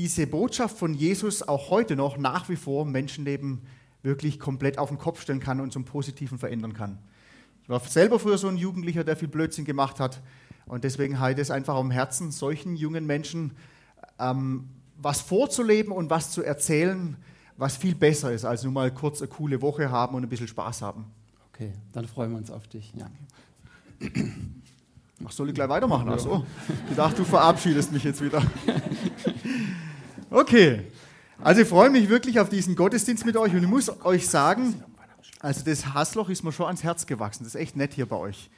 diese 0.00 0.26
Botschaft 0.26 0.78
von 0.78 0.94
Jesus 0.94 1.46
auch 1.46 1.68
heute 1.68 1.94
noch 1.94 2.16
nach 2.16 2.48
wie 2.48 2.56
vor 2.56 2.86
Menschenleben 2.86 3.60
wirklich 4.02 4.40
komplett 4.40 4.78
auf 4.78 4.88
den 4.88 4.96
Kopf 4.96 5.20
stellen 5.20 5.40
kann 5.40 5.60
und 5.60 5.74
zum 5.74 5.84
Positiven 5.84 6.38
verändern 6.38 6.72
kann. 6.72 6.98
Ich 7.62 7.68
war 7.68 7.80
selber 7.80 8.18
früher 8.18 8.38
so 8.38 8.48
ein 8.48 8.56
Jugendlicher, 8.56 9.04
der 9.04 9.14
viel 9.14 9.28
Blödsinn 9.28 9.66
gemacht 9.66 10.00
hat. 10.00 10.22
Und 10.64 10.84
deswegen 10.84 11.20
halte 11.20 11.42
es 11.42 11.50
einfach 11.50 11.74
am 11.74 11.90
Herzen, 11.90 12.30
solchen 12.30 12.76
jungen 12.76 13.04
Menschen 13.04 13.52
ähm, 14.18 14.70
was 14.96 15.20
vorzuleben 15.20 15.92
und 15.92 16.08
was 16.08 16.30
zu 16.30 16.42
erzählen, 16.42 17.18
was 17.58 17.76
viel 17.76 17.94
besser 17.94 18.32
ist, 18.32 18.46
als 18.46 18.62
nur 18.62 18.72
mal 18.72 18.90
kurz 18.90 19.20
eine 19.20 19.28
coole 19.28 19.60
Woche 19.60 19.90
haben 19.90 20.14
und 20.14 20.22
ein 20.22 20.30
bisschen 20.30 20.48
Spaß 20.48 20.80
haben. 20.80 21.04
Okay, 21.52 21.74
dann 21.92 22.06
freuen 22.06 22.30
wir 22.30 22.38
uns 22.38 22.50
auf 22.50 22.66
dich. 22.68 22.90
Ja. 22.96 23.10
Ach, 25.26 25.30
soll 25.30 25.50
ich 25.50 25.54
gleich 25.54 25.68
weitermachen? 25.68 26.08
Ach 26.10 26.18
so. 26.18 26.46
Ich 26.88 26.96
dachte, 26.96 27.16
du 27.18 27.24
verabschiedest 27.24 27.92
mich 27.92 28.02
jetzt 28.02 28.24
wieder. 28.24 28.42
Okay. 30.30 30.82
Also 31.42 31.62
ich 31.62 31.68
freue 31.68 31.90
mich 31.90 32.08
wirklich 32.08 32.38
auf 32.38 32.48
diesen 32.48 32.76
Gottesdienst 32.76 33.26
mit 33.26 33.36
euch 33.36 33.52
und 33.52 33.62
ich 33.62 33.68
muss 33.68 33.90
euch 34.04 34.28
sagen, 34.28 34.80
also 35.40 35.64
das 35.64 35.92
Hassloch 35.92 36.28
ist 36.28 36.44
mir 36.44 36.52
schon 36.52 36.66
ans 36.66 36.84
Herz 36.84 37.06
gewachsen. 37.06 37.42
Das 37.42 37.54
ist 37.54 37.60
echt 37.60 37.76
nett 37.76 37.94
hier 37.94 38.06
bei 38.06 38.16
euch. 38.16 38.48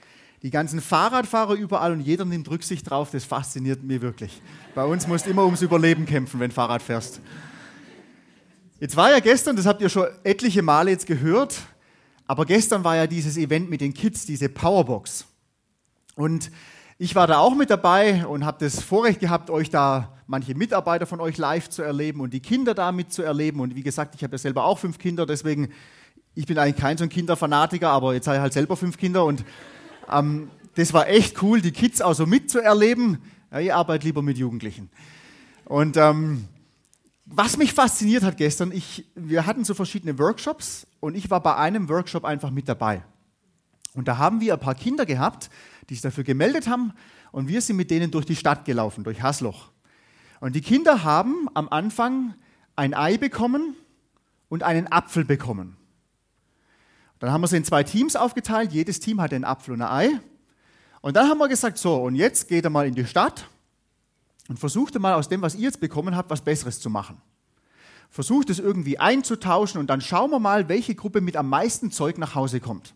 Die 0.43 0.51
ganzen 0.51 0.82
Fahrradfahrer 0.82 1.55
überall 1.55 1.93
und 1.93 2.01
jeder 2.01 2.24
nimmt 2.24 2.51
Rücksicht 2.51 2.91
drauf, 2.91 3.10
das 3.12 3.24
fasziniert 3.24 3.82
mich 3.84 4.02
wirklich. 4.02 4.43
Bei 4.74 4.84
uns 4.84 5.06
musst 5.06 5.24
du 5.24 5.30
immer 5.30 5.45
ums 5.45 5.62
Überleben 5.62 6.05
kämpfen, 6.05 6.41
wenn 6.41 6.51
Fahrrad 6.51 6.82
fährst. 6.82 7.20
Jetzt 8.80 8.96
war 8.96 9.10
ja 9.10 9.20
gestern, 9.20 9.57
das 9.57 9.65
habt 9.65 9.80
ihr 9.80 9.88
schon 9.88 10.09
etliche 10.24 10.60
Male 10.60 10.91
jetzt 10.91 11.07
gehört, 11.07 11.60
aber 12.27 12.45
gestern 12.45 12.84
war 12.84 12.96
ja 12.96 13.07
dieses 13.07 13.37
Event 13.37 13.70
mit 13.70 13.80
den 13.80 13.95
Kids, 13.95 14.27
diese 14.27 14.48
Powerbox. 14.48 15.24
Und 16.16 16.51
ich 17.02 17.16
war 17.16 17.27
da 17.27 17.38
auch 17.38 17.56
mit 17.56 17.69
dabei 17.69 18.24
und 18.29 18.45
habe 18.45 18.65
das 18.65 18.80
Vorrecht 18.80 19.19
gehabt, 19.19 19.51
euch 19.51 19.70
da 19.70 20.12
manche 20.29 20.55
Mitarbeiter 20.55 21.05
von 21.05 21.20
euch 21.20 21.37
live 21.37 21.69
zu 21.69 21.83
erleben 21.83 22.20
und 22.20 22.33
die 22.33 22.38
Kinder 22.38 22.74
da 22.74 22.93
mitzuerleben. 22.93 23.60
Und 23.60 23.74
wie 23.74 23.83
gesagt, 23.83 24.15
ich 24.15 24.23
habe 24.23 24.34
ja 24.34 24.38
selber 24.38 24.65
auch 24.65 24.79
fünf 24.79 24.99
Kinder, 24.99 25.26
deswegen, 25.26 25.71
ich 26.37 26.46
bin 26.46 26.59
eigentlich 26.59 26.76
kein 26.76 26.96
so 26.96 27.02
ein 27.02 27.10
Kinderfanatiker, 27.10 27.91
aber 27.91 28.15
jetzt 28.15 28.29
habe 28.29 28.37
ich 28.37 28.41
halt 28.43 28.52
selber 28.52 28.76
fünf 28.76 28.99
Kinder 28.99 29.24
und 29.24 29.45
ähm, 30.13 30.49
das 30.76 30.93
war 30.93 31.09
echt 31.09 31.43
cool, 31.43 31.60
die 31.60 31.73
Kids 31.73 32.01
auch 32.01 32.15
so 32.15 32.24
mitzuerleben. 32.24 33.19
Ja, 33.51 33.59
ich 33.59 33.74
arbeite 33.74 34.07
lieber 34.07 34.23
mit 34.23 34.38
Jugendlichen. 34.38 34.88
Und 35.65 35.96
ähm, 35.96 36.45
was 37.26 37.57
mich 37.57 37.73
fasziniert 37.73 38.23
hat 38.23 38.37
gestern, 38.37 38.71
ich, 38.71 39.07
wir 39.16 39.45
hatten 39.45 39.65
so 39.65 39.74
verschiedene 39.74 40.21
Workshops 40.21 40.87
und 41.01 41.16
ich 41.16 41.30
war 41.30 41.41
bei 41.41 41.57
einem 41.57 41.88
Workshop 41.88 42.24
einfach 42.24 42.52
mit 42.52 42.69
dabei. 42.69 43.02
Und 43.95 44.07
da 44.07 44.19
haben 44.19 44.41
wir 44.41 44.54
ein 44.54 44.60
paar 44.60 44.76
Kinder 44.76 45.04
gehabt, 45.04 45.51
die 45.93 45.96
sich 45.96 46.02
dafür 46.02 46.24
gemeldet 46.24 46.68
haben 46.68 46.95
und 47.32 47.48
wir 47.48 47.60
sind 47.60 47.76
mit 47.76 47.90
denen 47.90 48.10
durch 48.10 48.24
die 48.24 48.35
Stadt 48.35 48.65
gelaufen, 48.65 49.04
durch 49.04 49.23
Hasloch. 49.23 49.73
Und 50.40 50.57
die 50.57 50.62
Kinder 50.62 51.04
haben 51.04 51.51
am 51.52 51.68
Anfang 51.68 52.32
ein 52.76 52.95
Ei 52.95 53.18
bekommen 53.18 53.76
und 54.48 54.63
einen 54.63 54.90
Apfel 54.90 55.26
bekommen. 55.26 55.76
Dann 57.18 57.30
haben 57.30 57.43
wir 57.43 57.46
sie 57.48 57.59
in 57.59 57.65
zwei 57.65 57.82
Teams 57.82 58.16
aufgeteilt, 58.16 58.73
jedes 58.73 59.01
Team 59.01 59.20
hat 59.20 59.35
einen 59.35 59.45
Apfel 59.45 59.74
und 59.74 59.82
ein 59.82 59.88
Ei. 59.88 60.20
Und 61.02 61.15
dann 61.15 61.29
haben 61.29 61.37
wir 61.37 61.48
gesagt, 61.48 61.76
so, 61.76 61.96
und 61.96 62.15
jetzt 62.15 62.48
geht 62.48 62.65
er 62.65 62.70
mal 62.70 62.87
in 62.87 62.95
die 62.95 63.04
Stadt 63.04 63.46
und 64.48 64.59
versucht 64.59 64.98
mal 64.98 65.12
aus 65.12 65.28
dem, 65.28 65.43
was 65.43 65.56
ihr 65.56 65.65
jetzt 65.65 65.81
bekommen 65.81 66.16
habt, 66.16 66.31
was 66.31 66.41
Besseres 66.41 66.81
zu 66.81 66.88
machen. 66.88 67.20
Versucht 68.09 68.48
es 68.48 68.59
irgendwie 68.59 68.98
einzutauschen 68.98 69.78
und 69.78 69.88
dann 69.88 70.00
schauen 70.00 70.31
wir 70.31 70.38
mal, 70.38 70.70
welche 70.70 70.94
Gruppe 70.94 71.20
mit 71.20 71.37
am 71.37 71.50
meisten 71.50 71.91
Zeug 71.91 72.16
nach 72.16 72.34
Hause 72.34 72.60
kommt. 72.60 72.94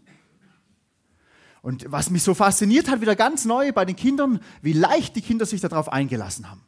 Und 1.66 1.84
was 1.88 2.10
mich 2.10 2.22
so 2.22 2.32
fasziniert 2.32 2.88
hat, 2.88 3.00
wieder 3.00 3.16
ganz 3.16 3.44
neu 3.44 3.72
bei 3.72 3.84
den 3.84 3.96
Kindern, 3.96 4.38
wie 4.62 4.72
leicht 4.72 5.16
die 5.16 5.20
Kinder 5.20 5.44
sich 5.46 5.60
darauf 5.60 5.92
eingelassen 5.92 6.48
haben. 6.48 6.60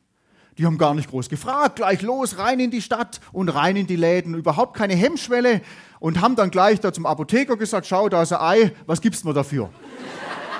Die 0.58 0.66
haben 0.66 0.76
gar 0.76 0.92
nicht 0.92 1.08
groß 1.08 1.28
gefragt, 1.28 1.76
gleich 1.76 2.02
los, 2.02 2.36
rein 2.36 2.58
in 2.58 2.72
die 2.72 2.82
Stadt 2.82 3.20
und 3.30 3.48
rein 3.48 3.76
in 3.76 3.86
die 3.86 3.94
Läden, 3.94 4.34
überhaupt 4.34 4.76
keine 4.76 4.96
Hemmschwelle 4.96 5.60
und 6.00 6.20
haben 6.20 6.34
dann 6.34 6.50
gleich 6.50 6.80
da 6.80 6.92
zum 6.92 7.06
Apotheker 7.06 7.56
gesagt, 7.56 7.86
schau, 7.86 8.08
da 8.08 8.24
ist 8.24 8.32
ein 8.32 8.40
Ei, 8.40 8.72
was 8.86 9.00
gibst 9.00 9.22
du 9.22 9.28
mir 9.28 9.34
dafür? 9.34 9.70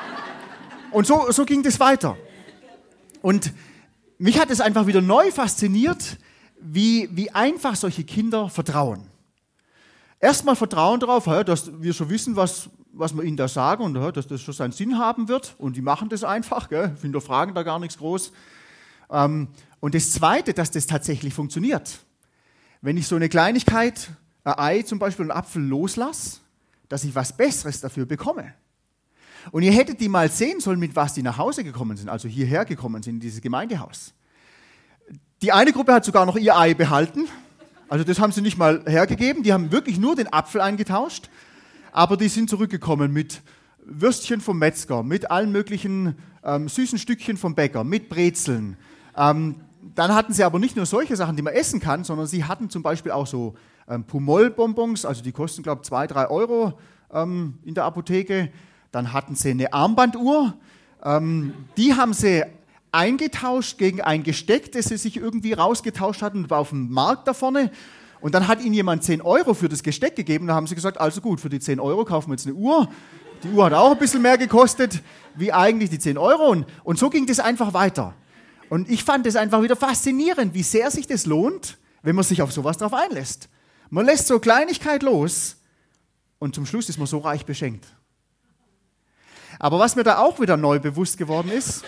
Und 0.93 1.09
so, 1.09 1.33
so 1.33 1.45
ging 1.45 1.65
das 1.65 1.81
weiter. 1.81 2.17
Und 3.23 3.53
mich 4.19 4.39
hat 4.39 4.51
es 4.51 4.61
einfach 4.61 4.87
wieder 4.87 5.01
neu 5.01 5.33
fasziniert, 5.33 6.17
wie, 6.61 7.09
wie 7.11 7.33
einfach 7.33 7.75
solche 7.75 8.05
Kinder 8.05 8.49
vertrauen. 8.49 9.03
Erstmal 10.21 10.55
Vertrauen 10.55 11.01
darauf, 11.01 11.25
dass 11.45 11.73
wir 11.83 11.93
schon 11.93 12.09
wissen, 12.09 12.37
was, 12.37 12.71
was 12.93 13.15
wir 13.15 13.23
ihnen 13.23 13.37
da 13.37 13.49
sagen 13.49 13.85
und 13.85 13.95
dass 13.95 14.27
das 14.27 14.41
schon 14.41 14.55
seinen 14.55 14.73
Sinn 14.73 14.99
haben 14.99 15.29
wird. 15.29 15.55
Und 15.59 15.77
die 15.77 15.83
machen 15.83 16.09
das 16.09 16.25
einfach, 16.25 16.69
gell? 16.69 16.97
fragen 17.21 17.55
da 17.55 17.63
gar 17.63 17.79
nichts 17.79 17.99
groß. 17.99 18.33
Ähm, 19.11 19.49
und 19.81 19.95
das 19.95 20.13
Zweite, 20.13 20.55
dass 20.55 20.71
das 20.71 20.87
tatsächlich 20.87 21.35
funktioniert. 21.35 22.01
Wenn 22.81 22.97
ich 22.97 23.07
so 23.07 23.17
eine 23.17 23.29
Kleinigkeit, 23.29 24.11
ein 24.45 24.59
Ei 24.59 24.83
zum 24.83 24.99
Beispiel, 24.99 25.25
einen 25.25 25.31
Apfel 25.33 25.63
loslasse, 25.63 26.39
dass 26.89 27.05
ich 27.05 27.15
was 27.15 27.37
Besseres 27.37 27.81
dafür 27.81 28.07
bekomme. 28.07 28.55
Und 29.51 29.63
ihr 29.63 29.73
hättet 29.73 30.01
die 30.01 30.09
mal 30.09 30.31
sehen 30.31 30.61
sollen, 30.61 30.79
mit 30.79 30.97
was 30.97 31.15
die 31.15 31.23
nach 31.23 31.39
Hause 31.39 31.65
gekommen 31.65 31.97
sind, 31.97 32.09
also 32.09 32.29
hierher 32.29 32.65
gekommen 32.65 33.03
sind, 33.03 33.15
in 33.15 33.21
dieses 33.21 33.41
Gemeindehaus. 33.41 34.13
Die 35.43 35.53
eine 35.53 35.73
Gruppe 35.73 35.93
hat 35.93 36.05
sogar 36.05 36.27
noch 36.27 36.37
ihr 36.37 36.57
Ei 36.57 36.75
behalten. 36.75 37.27
Also 37.89 38.05
das 38.05 38.19
haben 38.19 38.33
sie 38.33 38.43
nicht 38.43 38.59
mal 38.59 38.83
hergegeben. 38.87 39.43
Die 39.43 39.53
haben 39.53 39.71
wirklich 39.71 39.99
nur 39.99 40.17
den 40.17 40.33
Apfel 40.33 40.61
eingetauscht. 40.61 41.31
Aber 41.93 42.17
die 42.17 42.29
sind 42.29 42.51
zurückgekommen 42.51 43.13
mit 43.13 43.43
Würstchen 43.85 44.41
vom 44.41 44.59
Metzger, 44.59 45.03
mit 45.03 45.31
allen 45.31 45.51
möglichen 45.51 46.17
ähm, 46.45 46.69
süßen 46.69 46.99
Stückchen 46.99 47.37
vom 47.37 47.55
Bäcker, 47.55 47.85
mit 47.85 48.09
Brezeln. 48.09 48.77
Ähm, 49.17 49.57
dann 49.95 50.15
hatten 50.15 50.33
sie 50.33 50.45
aber 50.45 50.59
nicht 50.59 50.77
nur 50.77 50.87
solche 50.87 51.17
Sachen, 51.17 51.37
die 51.37 51.43
man 51.43 51.55
essen 51.55 51.81
kann, 51.81 52.05
sondern 52.05 52.27
sie 52.27 52.45
hatten 52.45 52.71
zum 52.71 52.83
Beispiel 52.83 53.13
auch 53.13 53.27
so 53.27 53.55
ähm, 53.89 54.05
Pumol-Bonbons, 54.05 55.05
also 55.05 55.23
die 55.23 55.33
kosten, 55.33 55.63
glaube 55.63 55.81
ich, 55.83 55.89
zwei, 55.89 56.07
drei 56.07 56.29
Euro 56.29 56.79
ähm, 57.13 57.59
in 57.65 57.75
der 57.75 57.85
Apotheke. 57.85 58.51
Dann 58.93 59.13
hatten 59.13 59.35
sie 59.35 59.51
eine 59.51 59.73
Armbanduhr. 59.73 60.55
Ähm, 61.03 61.55
die 61.77 61.95
haben 61.95 62.13
sie 62.13 62.45
eingetauscht 62.93 63.79
gegen 63.79 64.01
ein 64.01 64.23
Gesteck, 64.23 64.73
das 64.73 64.87
sie 64.87 64.97
sich 64.97 65.17
irgendwie 65.17 65.53
rausgetauscht 65.53 66.23
hatten, 66.23 66.49
war 66.51 66.61
auf 66.61 66.71
dem 66.71 66.91
Markt 66.91 67.29
da 67.29 67.35
vorne. 67.35 67.71
Und 68.21 68.35
dann 68.35 68.49
hat 68.49 68.61
ihnen 68.63 68.75
jemand 68.75 69.05
10 69.05 69.23
Euro 69.23 69.55
für 69.55 69.69
das 69.69 69.83
Gesteck 69.83 70.17
gegeben. 70.17 70.47
Da 70.47 70.55
haben 70.55 70.67
sie 70.67 70.75
gesagt, 70.75 70.99
also 70.99 71.21
gut, 71.21 71.41
für 71.41 71.49
die 71.49 71.61
10 71.61 71.81
Euro 71.81 72.05
kaufen 72.05 72.31
wir 72.31 72.35
jetzt 72.35 72.47
eine 72.47 72.57
Uhr. 72.57 72.89
Die 73.45 73.51
Uhr 73.51 73.65
hat 73.65 73.73
auch 73.73 73.93
ein 73.93 73.99
bisschen 73.99 74.23
mehr 74.23 74.37
gekostet, 74.37 75.03
wie 75.37 75.53
eigentlich 75.53 75.91
die 75.91 75.99
10 75.99 76.19
Euro. 76.19 76.65
Und, 76.83 76.99
so 76.99 77.11
ging 77.11 77.27
das 77.27 77.39
einfach 77.39 77.73
weiter. 77.73 78.15
Und 78.69 78.91
ich 78.91 79.05
fand 79.05 79.27
es 79.27 79.37
einfach 79.37 79.63
wieder 79.63 79.77
faszinierend, 79.77 80.55
wie 80.55 80.63
sehr 80.63 80.91
sich 80.91 81.07
das 81.07 81.27
lohnt, 81.27 81.79
wenn 82.03 82.17
man 82.17 82.25
sich 82.25 82.43
auf 82.43 82.53
sowas 82.53 82.79
drauf 82.79 82.93
einlässt. 82.93 83.49
Man 83.91 84.05
lässt 84.05 84.27
so 84.27 84.39
Kleinigkeit 84.39 85.03
los 85.03 85.57
und 86.39 86.55
zum 86.55 86.67
Schluss 86.67 86.89
ist 86.89 86.99
man 86.99 87.07
so 87.07 87.19
reich 87.19 87.47
beschenkt. 87.47 87.87
Aber 89.59 89.79
was 89.79 89.97
mir 89.97 90.05
da 90.05 90.19
auch 90.19 90.41
wieder 90.41 90.57
neu 90.57 90.79
bewusst 90.79 91.19
geworden 91.19 91.51
ist, 91.51 91.85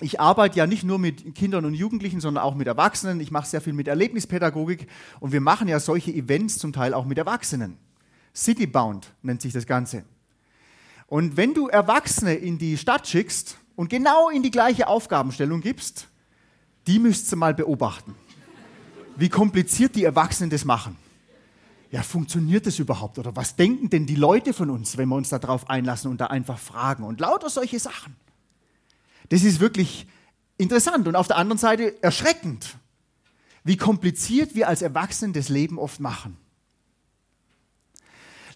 ich 0.00 0.20
arbeite 0.20 0.58
ja 0.58 0.66
nicht 0.66 0.84
nur 0.84 0.98
mit 0.98 1.34
Kindern 1.34 1.64
und 1.64 1.74
Jugendlichen, 1.74 2.20
sondern 2.20 2.44
auch 2.44 2.54
mit 2.54 2.66
Erwachsenen. 2.66 3.20
Ich 3.20 3.30
mache 3.30 3.48
sehr 3.48 3.60
viel 3.60 3.72
mit 3.72 3.88
Erlebnispädagogik 3.88 4.86
und 5.20 5.32
wir 5.32 5.40
machen 5.40 5.68
ja 5.68 5.80
solche 5.80 6.12
Events 6.12 6.58
zum 6.58 6.72
Teil 6.72 6.94
auch 6.94 7.04
mit 7.04 7.18
Erwachsenen. 7.18 7.78
Citybound 8.34 9.12
nennt 9.22 9.42
sich 9.42 9.52
das 9.52 9.66
Ganze. 9.66 10.04
Und 11.06 11.36
wenn 11.36 11.54
du 11.54 11.68
Erwachsene 11.68 12.34
in 12.34 12.58
die 12.58 12.76
Stadt 12.76 13.08
schickst 13.08 13.58
und 13.74 13.88
genau 13.88 14.28
in 14.28 14.42
die 14.42 14.50
gleiche 14.50 14.86
Aufgabenstellung 14.86 15.60
gibst, 15.60 16.08
die 16.86 16.98
müsst 16.98 17.32
ihr 17.32 17.36
mal 17.36 17.54
beobachten, 17.54 18.14
wie 19.16 19.28
kompliziert 19.28 19.96
die 19.96 20.04
Erwachsenen 20.04 20.50
das 20.50 20.64
machen 20.64 20.96
ja, 21.90 22.02
funktioniert 22.02 22.66
das 22.66 22.78
überhaupt? 22.78 23.18
Oder 23.18 23.34
was 23.34 23.56
denken 23.56 23.88
denn 23.88 24.06
die 24.06 24.14
Leute 24.14 24.52
von 24.52 24.70
uns, 24.70 24.96
wenn 24.96 25.08
wir 25.08 25.16
uns 25.16 25.30
darauf 25.30 25.70
einlassen 25.70 26.10
und 26.10 26.20
da 26.20 26.26
einfach 26.26 26.58
fragen? 26.58 27.02
Und 27.02 27.20
lauter 27.20 27.48
solche 27.48 27.78
Sachen. 27.78 28.14
Das 29.28 29.44
ist 29.44 29.60
wirklich 29.60 30.06
interessant 30.56 31.06
und 31.08 31.16
auf 31.16 31.28
der 31.28 31.36
anderen 31.36 31.58
Seite 31.58 32.02
erschreckend, 32.02 32.76
wie 33.64 33.76
kompliziert 33.76 34.54
wir 34.54 34.68
als 34.68 34.82
Erwachsene 34.82 35.32
das 35.32 35.48
Leben 35.48 35.78
oft 35.78 36.00
machen. 36.00 36.36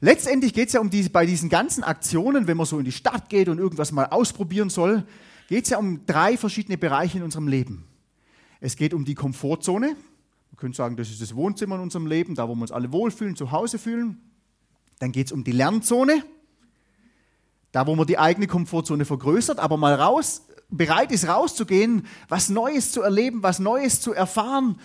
Letztendlich 0.00 0.52
geht 0.52 0.66
es 0.66 0.74
ja 0.74 0.80
um 0.80 0.90
diese, 0.90 1.10
bei 1.10 1.26
diesen 1.26 1.48
ganzen 1.48 1.84
Aktionen, 1.84 2.48
wenn 2.48 2.56
man 2.56 2.66
so 2.66 2.78
in 2.78 2.84
die 2.84 2.92
Stadt 2.92 3.28
geht 3.28 3.48
und 3.48 3.58
irgendwas 3.58 3.92
mal 3.92 4.06
ausprobieren 4.06 4.68
soll, 4.68 5.04
geht 5.48 5.64
es 5.64 5.70
ja 5.70 5.78
um 5.78 6.04
drei 6.06 6.36
verschiedene 6.36 6.76
Bereiche 6.76 7.18
in 7.18 7.24
unserem 7.24 7.46
Leben. 7.46 7.84
Es 8.58 8.74
geht 8.76 8.94
um 8.94 9.04
die 9.04 9.14
Komfortzone, 9.14 9.88
man 9.88 10.56
könnte 10.56 10.76
sagen, 10.76 10.96
das 10.96 11.10
ist 11.10 11.22
das 11.22 11.36
Wohnzimmer 11.36 11.76
in 11.76 11.82
unserem 11.82 12.06
Leben, 12.06 12.34
da 12.34 12.48
wo 12.48 12.54
wir 12.54 12.62
uns 12.62 12.72
alle 12.72 12.90
wohlfühlen, 12.90 13.36
zu 13.36 13.52
Hause 13.52 13.78
fühlen. 13.78 14.20
Dann 14.98 15.12
geht 15.12 15.26
es 15.26 15.32
um 15.32 15.44
die 15.44 15.52
Lernzone, 15.52 16.24
da 17.70 17.86
wo 17.86 17.94
man 17.94 18.06
die 18.06 18.18
eigene 18.18 18.46
Komfortzone 18.46 19.04
vergrößert, 19.04 19.60
aber 19.60 19.76
mal 19.76 19.94
raus, 19.94 20.42
bereit 20.72 21.12
ist 21.12 21.28
rauszugehen, 21.28 22.06
was 22.28 22.48
Neues 22.48 22.90
zu 22.92 23.02
erleben, 23.02 23.42
was 23.42 23.58
Neues 23.58 24.00
zu 24.00 24.12
erfahren, 24.12 24.78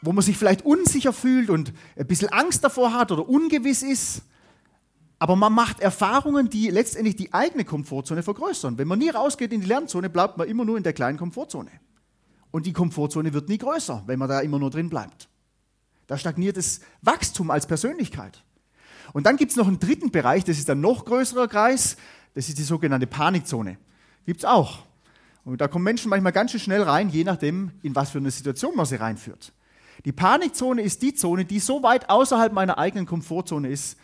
wo 0.00 0.12
man 0.12 0.22
sich 0.22 0.36
vielleicht 0.36 0.64
unsicher 0.64 1.12
fühlt 1.12 1.50
und 1.50 1.72
ein 1.96 2.06
bisschen 2.06 2.30
Angst 2.30 2.64
davor 2.64 2.92
hat 2.92 3.12
oder 3.12 3.28
ungewiss 3.28 3.82
ist. 3.82 4.22
Aber 5.18 5.36
man 5.36 5.52
macht 5.52 5.78
Erfahrungen, 5.78 6.50
die 6.50 6.68
letztendlich 6.68 7.14
die 7.14 7.32
eigene 7.32 7.64
Komfortzone 7.64 8.24
vergrößern. 8.24 8.76
Wenn 8.78 8.88
man 8.88 8.98
nie 8.98 9.10
rausgeht 9.10 9.52
in 9.52 9.60
die 9.60 9.68
Lernzone, 9.68 10.10
bleibt 10.10 10.36
man 10.36 10.48
immer 10.48 10.64
nur 10.64 10.76
in 10.76 10.82
der 10.82 10.92
kleinen 10.92 11.16
Komfortzone. 11.16 11.70
Und 12.50 12.66
die 12.66 12.72
Komfortzone 12.72 13.32
wird 13.32 13.48
nie 13.48 13.58
größer, 13.58 14.02
wenn 14.06 14.18
man 14.18 14.28
da 14.28 14.40
immer 14.40 14.58
nur 14.58 14.70
drin 14.70 14.90
bleibt. 14.90 15.28
Da 16.08 16.18
stagniert 16.18 16.56
das 16.56 16.80
Wachstum 17.02 17.52
als 17.52 17.68
Persönlichkeit. 17.68 18.42
Und 19.12 19.26
dann 19.26 19.36
gibt 19.36 19.52
es 19.52 19.56
noch 19.56 19.68
einen 19.68 19.78
dritten 19.78 20.10
Bereich, 20.10 20.42
das 20.44 20.58
ist 20.58 20.68
ein 20.68 20.80
noch 20.80 21.04
größerer 21.04 21.46
Kreis, 21.46 21.96
das 22.34 22.48
ist 22.48 22.58
die 22.58 22.64
sogenannte 22.64 23.06
Panikzone. 23.06 23.78
Gibt 24.26 24.40
es 24.40 24.44
auch. 24.44 24.80
Und 25.44 25.60
da 25.60 25.68
kommen 25.68 25.84
Menschen 25.84 26.08
manchmal 26.08 26.32
ganz 26.32 26.52
schön 26.52 26.60
schnell 26.60 26.82
rein, 26.82 27.08
je 27.08 27.24
nachdem, 27.24 27.72
in 27.82 27.94
was 27.96 28.10
für 28.10 28.18
eine 28.18 28.30
Situation 28.30 28.76
man 28.76 28.86
sie 28.86 28.96
reinführt. 28.96 29.52
Die 30.04 30.12
Panikzone 30.12 30.82
ist 30.82 31.02
die 31.02 31.14
Zone, 31.14 31.44
die 31.44 31.58
so 31.58 31.82
weit 31.82 32.10
außerhalb 32.10 32.52
meiner 32.52 32.78
eigenen 32.78 33.06
Komfortzone 33.06 33.68
ist, 33.68 33.98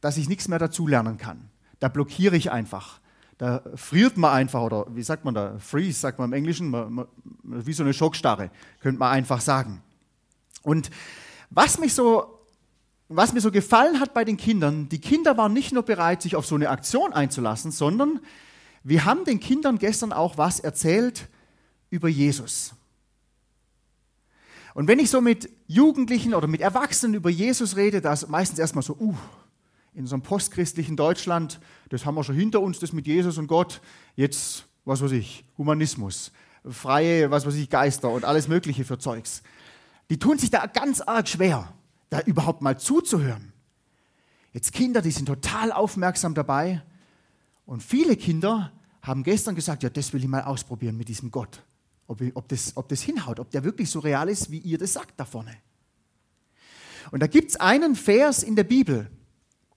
dass 0.00 0.16
ich 0.16 0.28
nichts 0.28 0.48
mehr 0.48 0.58
dazulernen 0.58 1.18
kann. 1.18 1.50
Da 1.80 1.88
blockiere 1.88 2.36
ich 2.36 2.50
einfach. 2.50 3.00
Da 3.36 3.62
friert 3.74 4.16
man 4.16 4.32
einfach, 4.32 4.62
oder 4.62 4.86
wie 4.90 5.02
sagt 5.02 5.24
man 5.24 5.34
da? 5.34 5.58
Freeze, 5.58 6.00
sagt 6.00 6.18
man 6.18 6.30
im 6.30 6.32
Englischen, 6.32 7.06
wie 7.42 7.72
so 7.72 7.82
eine 7.82 7.92
Schockstarre, 7.92 8.50
könnte 8.80 8.98
man 8.98 9.12
einfach 9.12 9.40
sagen. 9.40 9.82
Und 10.62 10.90
was 11.50 11.78
mich 11.78 11.94
so 11.94 12.38
was 13.08 13.32
mir 13.32 13.40
so 13.40 13.50
gefallen 13.50 14.00
hat 14.00 14.12
bei 14.12 14.24
den 14.24 14.36
Kindern, 14.36 14.88
die 14.88 15.00
Kinder 15.00 15.36
waren 15.36 15.52
nicht 15.52 15.72
nur 15.72 15.82
bereit, 15.82 16.22
sich 16.22 16.36
auf 16.36 16.46
so 16.46 16.54
eine 16.54 16.68
Aktion 16.68 17.12
einzulassen, 17.12 17.70
sondern 17.70 18.20
wir 18.84 19.04
haben 19.04 19.24
den 19.24 19.40
Kindern 19.40 19.78
gestern 19.78 20.12
auch 20.12 20.38
was 20.38 20.60
erzählt 20.60 21.28
über 21.90 22.08
Jesus. 22.08 22.74
Und 24.74 24.86
wenn 24.86 24.98
ich 24.98 25.10
so 25.10 25.20
mit 25.20 25.50
Jugendlichen 25.66 26.34
oder 26.34 26.46
mit 26.46 26.60
Erwachsenen 26.60 27.14
über 27.14 27.30
Jesus 27.30 27.76
rede, 27.76 28.00
da 28.00 28.12
ist 28.12 28.28
meistens 28.28 28.58
erstmal 28.58 28.84
so, 28.84 28.96
uh, 29.00 29.16
in 29.94 30.06
so 30.06 30.14
einem 30.14 30.22
postchristlichen 30.22 30.96
Deutschland, 30.96 31.60
das 31.88 32.06
haben 32.06 32.14
wir 32.14 32.22
schon 32.22 32.36
hinter 32.36 32.60
uns, 32.60 32.78
das 32.78 32.92
mit 32.92 33.06
Jesus 33.06 33.38
und 33.38 33.48
Gott, 33.48 33.80
jetzt, 34.14 34.66
was 34.84 35.02
weiß 35.02 35.10
ich, 35.12 35.44
Humanismus, 35.58 36.30
freie, 36.64 37.30
was 37.30 37.44
weiß 37.46 37.56
ich, 37.56 37.68
Geister 37.68 38.10
und 38.10 38.24
alles 38.24 38.46
Mögliche 38.46 38.84
für 38.84 38.98
Zeugs. 38.98 39.42
Die 40.10 40.18
tun 40.18 40.38
sich 40.38 40.50
da 40.50 40.66
ganz 40.66 41.00
arg 41.00 41.28
schwer, 41.28 41.72
da 42.10 42.20
überhaupt 42.20 42.62
mal 42.62 42.78
zuzuhören. 42.78 43.52
Jetzt 44.52 44.72
Kinder, 44.72 45.02
die 45.02 45.10
sind 45.10 45.26
total 45.26 45.72
aufmerksam 45.72 46.34
dabei. 46.34 46.82
Und 47.68 47.82
viele 47.82 48.16
Kinder 48.16 48.72
haben 49.02 49.22
gestern 49.22 49.54
gesagt, 49.54 49.82
ja, 49.82 49.90
das 49.90 50.14
will 50.14 50.22
ich 50.22 50.26
mal 50.26 50.40
ausprobieren 50.40 50.96
mit 50.96 51.08
diesem 51.08 51.30
Gott. 51.30 51.62
Ob, 52.06 52.22
ob, 52.32 52.48
das, 52.48 52.74
ob 52.78 52.88
das 52.88 53.02
hinhaut, 53.02 53.38
ob 53.38 53.50
der 53.50 53.62
wirklich 53.62 53.90
so 53.90 53.98
real 53.98 54.30
ist, 54.30 54.50
wie 54.50 54.56
ihr 54.56 54.78
das 54.78 54.94
sagt 54.94 55.20
da 55.20 55.26
vorne. 55.26 55.54
Und 57.10 57.20
da 57.20 57.26
gibt 57.26 57.50
es 57.50 57.56
einen 57.56 57.94
Vers 57.94 58.42
in 58.42 58.56
der 58.56 58.64
Bibel, 58.64 59.10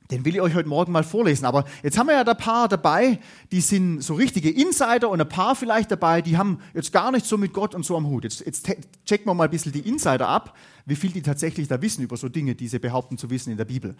den 0.09 0.23
will 0.23 0.35
ich 0.35 0.41
euch 0.41 0.55
heute 0.55 0.69
Morgen 0.69 0.93
mal 0.93 1.03
vorlesen. 1.03 1.43
Aber 1.43 1.65
jetzt 1.83 1.97
haben 1.97 2.07
wir 2.07 2.13
ja 2.13 2.23
da 2.23 2.31
ein 2.31 2.37
paar 2.37 2.69
dabei, 2.69 3.19
die 3.51 3.59
sind 3.59 3.99
so 3.99 4.13
richtige 4.13 4.49
Insider 4.49 5.09
und 5.09 5.19
ein 5.19 5.27
paar 5.27 5.57
vielleicht 5.57 5.91
dabei, 5.91 6.21
die 6.21 6.37
haben 6.37 6.59
jetzt 6.73 6.93
gar 6.93 7.11
nicht 7.11 7.25
so 7.25 7.37
mit 7.37 7.51
Gott 7.51 7.75
und 7.75 7.85
so 7.85 7.97
am 7.97 8.07
Hut. 8.07 8.23
Jetzt, 8.23 8.39
jetzt 8.45 8.69
checken 9.05 9.25
wir 9.25 9.33
mal 9.33 9.43
ein 9.43 9.51
bisschen 9.51 9.73
die 9.73 9.85
Insider 9.85 10.29
ab, 10.29 10.57
wie 10.85 10.95
viel 10.95 11.11
die 11.11 11.23
tatsächlich 11.23 11.67
da 11.67 11.81
wissen 11.81 12.03
über 12.03 12.15
so 12.15 12.29
Dinge, 12.29 12.55
die 12.55 12.69
sie 12.69 12.79
behaupten 12.79 13.17
zu 13.17 13.29
wissen 13.29 13.51
in 13.51 13.57
der 13.57 13.65
Bibel. 13.65 13.97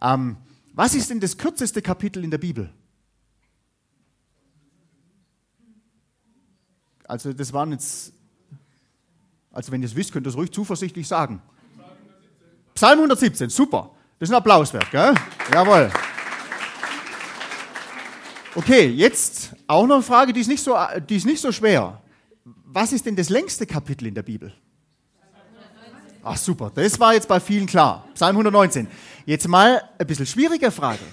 Ähm, 0.00 0.38
was 0.72 0.94
ist 0.94 1.10
denn 1.10 1.20
das 1.20 1.36
kürzeste 1.36 1.82
Kapitel 1.82 2.24
in 2.24 2.30
der 2.30 2.38
Bibel? 2.38 2.72
Also 7.08 7.32
das 7.32 7.52
waren 7.52 7.72
jetzt, 7.72 8.12
also 9.52 9.72
wenn 9.72 9.82
ihr 9.82 9.86
es 9.86 9.94
wisst, 9.94 10.12
könnt 10.12 10.26
ihr 10.26 10.30
es 10.30 10.36
ruhig 10.36 10.52
zuversichtlich 10.52 11.06
sagen. 11.06 11.40
Psalm 12.74 12.98
117, 12.98 13.48
super. 13.48 13.90
Das 14.18 14.28
ist 14.28 14.34
ein 14.34 14.38
Applaus 14.38 14.72
wert, 14.72 14.90
gell? 14.90 15.14
Jawohl. 15.52 15.90
Okay, 18.54 18.86
jetzt 18.86 19.54
auch 19.66 19.86
noch 19.86 19.96
eine 19.96 20.02
Frage, 20.02 20.32
die 20.32 20.40
ist, 20.40 20.48
nicht 20.48 20.62
so, 20.62 20.76
die 21.08 21.16
ist 21.16 21.26
nicht 21.26 21.40
so 21.40 21.52
schwer. 21.52 22.02
Was 22.64 22.92
ist 22.92 23.06
denn 23.06 23.16
das 23.16 23.28
längste 23.28 23.66
Kapitel 23.66 24.06
in 24.06 24.14
der 24.14 24.22
Bibel? 24.22 24.52
Ach 26.22 26.36
super, 26.36 26.72
das 26.74 26.98
war 26.98 27.14
jetzt 27.14 27.28
bei 27.28 27.38
vielen 27.38 27.66
klar. 27.66 28.08
Psalm 28.14 28.36
119. 28.36 28.88
Jetzt 29.26 29.46
mal 29.46 29.82
ein 29.98 30.06
bisschen 30.06 30.26
schwierige 30.26 30.70
Frage. 30.70 31.04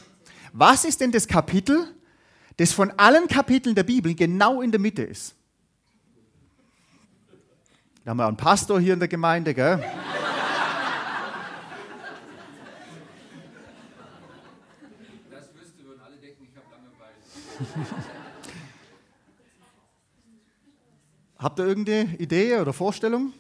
Was 0.54 0.86
ist 0.86 1.02
denn 1.02 1.12
das 1.12 1.28
Kapitel, 1.28 1.88
das 2.58 2.72
von 2.72 2.92
allen 2.98 3.28
Kapiteln 3.28 3.76
der 3.76 3.84
Bibel 3.84 4.16
genau 4.16 4.62
in 4.62 4.72
der 4.72 4.80
Mitte 4.80 5.04
ist? 5.04 5.36
Da 8.04 8.10
haben 8.10 8.18
wir 8.18 8.28
einen 8.28 8.36
Pastor 8.36 8.82
hier 8.82 8.94
in 8.94 9.00
der 9.00 9.08
Gemeinde, 9.08 9.54
gell? 9.54 9.82
Habt 21.38 21.60
ihr 21.60 21.66
irgendeine 21.66 22.16
Idee 22.18 22.58
oder 22.58 22.74
Vorstellung? 22.74 23.32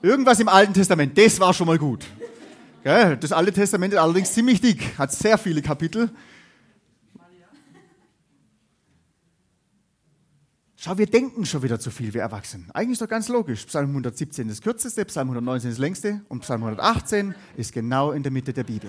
Irgendwas 0.00 0.40
im 0.40 0.48
Alten 0.48 0.72
Testament, 0.72 1.18
das 1.18 1.38
war 1.40 1.52
schon 1.52 1.66
mal 1.66 1.76
gut. 1.76 2.06
Das 2.82 3.32
Alte 3.32 3.52
Testament 3.52 3.92
ist 3.92 3.98
allerdings 3.98 4.32
ziemlich 4.32 4.62
dick, 4.62 4.96
hat 4.96 5.12
sehr 5.12 5.36
viele 5.36 5.60
Kapitel. 5.60 6.10
Schau, 10.80 10.96
wir 10.96 11.06
denken 11.06 11.44
schon 11.44 11.64
wieder 11.64 11.80
zu 11.80 11.90
viel, 11.90 12.14
wir 12.14 12.20
Erwachsenen. 12.20 12.70
Eigentlich 12.70 12.92
ist 12.92 13.02
doch 13.02 13.08
ganz 13.08 13.26
logisch. 13.26 13.64
Psalm 13.64 13.88
117 13.88 14.48
ist 14.48 14.58
das 14.58 14.62
kürzeste, 14.62 15.04
Psalm 15.06 15.26
119 15.26 15.70
ist 15.70 15.76
das 15.76 15.80
längste 15.80 16.20
und 16.28 16.38
Psalm 16.42 16.62
118 16.62 17.34
ist 17.56 17.72
genau 17.72 18.12
in 18.12 18.22
der 18.22 18.30
Mitte 18.30 18.52
der 18.52 18.62
Bibel. 18.62 18.88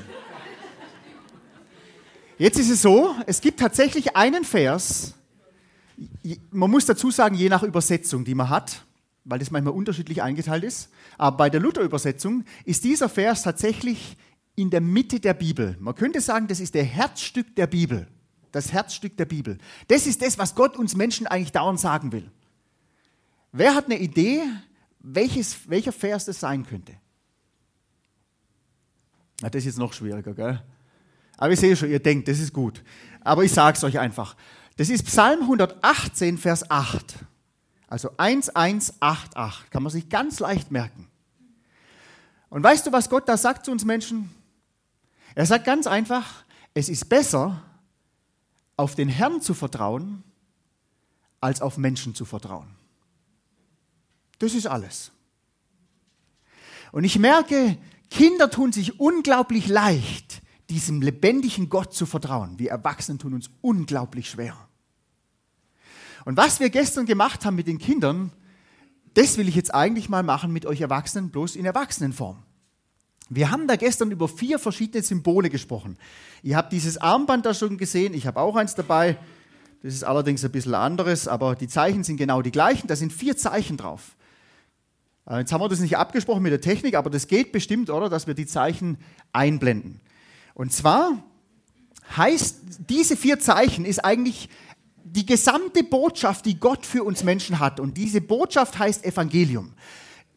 Jetzt 2.37 2.59
ist 2.59 2.69
es 2.69 2.83
so, 2.83 3.15
es 3.25 3.41
gibt 3.41 3.59
tatsächlich 3.59 4.15
einen 4.15 4.43
Vers, 4.43 5.15
man 6.51 6.69
muss 6.69 6.85
dazu 6.85 7.09
sagen, 7.09 7.33
je 7.33 7.49
nach 7.49 7.63
Übersetzung, 7.63 8.23
die 8.23 8.35
man 8.35 8.49
hat, 8.49 8.85
weil 9.25 9.39
das 9.39 9.49
manchmal 9.49 9.73
unterschiedlich 9.73 10.21
eingeteilt 10.21 10.63
ist, 10.63 10.89
aber 11.17 11.37
bei 11.37 11.49
der 11.49 11.59
Luther-Übersetzung 11.59 12.45
ist 12.65 12.83
dieser 12.83 13.09
Vers 13.09 13.41
tatsächlich 13.41 14.15
in 14.55 14.69
der 14.69 14.81
Mitte 14.81 15.19
der 15.19 15.33
Bibel. 15.33 15.75
Man 15.79 15.95
könnte 15.95 16.21
sagen, 16.21 16.47
das 16.47 16.59
ist 16.59 16.75
der 16.75 16.83
Herzstück 16.83 17.55
der 17.55 17.65
Bibel. 17.65 18.07
Das 18.51 18.71
Herzstück 18.71 19.17
der 19.17 19.25
Bibel. 19.25 19.57
Das 19.87 20.07
ist 20.07 20.21
das, 20.21 20.37
was 20.37 20.55
Gott 20.55 20.77
uns 20.77 20.95
Menschen 20.95 21.27
eigentlich 21.27 21.51
dauernd 21.51 21.79
sagen 21.79 22.11
will. 22.11 22.31
Wer 23.51 23.75
hat 23.75 23.85
eine 23.85 23.99
Idee, 23.99 24.41
welches, 24.99 25.69
welcher 25.69 25.91
Vers 25.91 26.25
das 26.25 26.39
sein 26.39 26.65
könnte? 26.65 26.93
Na, 29.41 29.49
das 29.49 29.59
ist 29.59 29.65
jetzt 29.65 29.77
noch 29.77 29.93
schwieriger, 29.93 30.33
gell? 30.33 30.61
Aber 31.37 31.53
ich 31.53 31.59
sehe 31.59 31.75
schon, 31.75 31.89
ihr 31.89 31.99
denkt, 31.99 32.27
das 32.27 32.39
ist 32.39 32.51
gut. 32.51 32.83
Aber 33.21 33.43
ich 33.43 33.53
sage 33.53 33.77
es 33.77 33.83
euch 33.83 33.97
einfach. 33.97 34.35
Das 34.75 34.89
ist 34.89 35.03
Psalm 35.05 35.41
118, 35.41 36.37
Vers 36.37 36.69
8. 36.69 37.15
Also 37.87 38.09
1188. 38.17 39.69
Kann 39.69 39.83
man 39.83 39.91
sich 39.91 40.09
ganz 40.09 40.39
leicht 40.39 40.71
merken. 40.71 41.07
Und 42.49 42.63
weißt 42.63 42.85
du, 42.87 42.91
was 42.91 43.09
Gott 43.09 43.29
da 43.29 43.37
sagt 43.37 43.65
zu 43.65 43.71
uns 43.71 43.85
Menschen? 43.85 44.29
Er 45.35 45.45
sagt 45.45 45.65
ganz 45.65 45.87
einfach, 45.87 46.43
es 46.73 46.89
ist 46.89 47.07
besser, 47.07 47.63
auf 48.79 48.95
den 48.95 49.09
Herrn 49.09 49.41
zu 49.41 49.53
vertrauen, 49.53 50.23
als 51.41 51.61
auf 51.61 51.77
Menschen 51.77 52.15
zu 52.15 52.23
vertrauen. 52.23 52.69
Das 54.39 54.53
ist 54.53 54.67
alles. 54.67 55.11
Und 56.93 57.03
ich 57.03 57.19
merke, 57.19 57.77
Kinder 58.09 58.49
tun 58.49 58.71
sich 58.71 58.97
unglaublich 58.97 59.67
leicht, 59.67 60.41
diesem 60.69 61.01
lebendigen 61.01 61.67
Gott 61.67 61.93
zu 61.93 62.05
vertrauen. 62.05 62.57
Wir 62.57 62.71
Erwachsenen 62.71 63.19
tun 63.19 63.33
uns 63.33 63.49
unglaublich 63.59 64.29
schwer. 64.29 64.55
Und 66.23 66.37
was 66.37 66.61
wir 66.61 66.69
gestern 66.69 67.05
gemacht 67.05 67.43
haben 67.43 67.55
mit 67.55 67.67
den 67.67 67.79
Kindern, 67.79 68.31
das 69.13 69.37
will 69.37 69.49
ich 69.49 69.55
jetzt 69.55 69.73
eigentlich 69.73 70.07
mal 70.07 70.23
machen 70.23 70.53
mit 70.53 70.65
euch 70.65 70.79
Erwachsenen, 70.79 71.31
bloß 71.31 71.57
in 71.57 71.65
Erwachsenenform. 71.65 72.41
Wir 73.29 73.51
haben 73.51 73.67
da 73.67 73.75
gestern 73.75 74.09
über 74.11 74.27
vier 74.27 74.57
verschiedene 74.57 75.03
Symbole 75.03 75.49
gesprochen. 75.49 75.97
Ihr 76.41 76.57
habt 76.57 76.73
dieses 76.73 76.97
Armband 76.97 77.45
da 77.45 77.53
schon 77.53 77.77
gesehen, 77.77 78.13
ich 78.13 78.25
habe 78.25 78.39
auch 78.39 78.55
eins 78.55 78.73
dabei. 78.75 79.17
Das 79.83 79.93
ist 79.93 80.03
allerdings 80.03 80.43
ein 80.43 80.51
bisschen 80.51 80.73
anderes, 80.73 81.27
aber 81.27 81.55
die 81.55 81.67
Zeichen 81.67 82.03
sind 82.03 82.17
genau 82.17 82.41
die 82.41 82.51
gleichen. 82.51 82.87
Da 82.87 82.95
sind 82.95 83.13
vier 83.13 83.37
Zeichen 83.37 83.77
drauf. 83.77 84.15
Äh, 85.29 85.39
jetzt 85.39 85.53
haben 85.53 85.61
wir 85.61 85.69
das 85.69 85.79
nicht 85.79 85.95
abgesprochen 85.95 86.41
mit 86.41 86.51
der 86.51 86.59
Technik, 86.59 86.95
aber 86.95 87.09
das 87.09 87.27
geht 87.27 87.51
bestimmt, 87.51 87.89
oder? 87.89 88.09
Dass 88.09 88.27
wir 88.27 88.33
die 88.33 88.47
Zeichen 88.47 88.97
einblenden. 89.31 90.01
Und 90.53 90.73
zwar 90.73 91.23
heißt, 92.17 92.57
diese 92.89 93.15
vier 93.15 93.39
Zeichen 93.39 93.85
ist 93.85 94.03
eigentlich 94.03 94.49
die 95.03 95.25
gesamte 95.25 95.83
Botschaft, 95.83 96.45
die 96.45 96.59
Gott 96.59 96.85
für 96.85 97.03
uns 97.03 97.23
Menschen 97.23 97.59
hat. 97.59 97.79
Und 97.79 97.95
diese 97.95 98.21
Botschaft 98.21 98.77
heißt 98.77 99.05
Evangelium. 99.05 99.73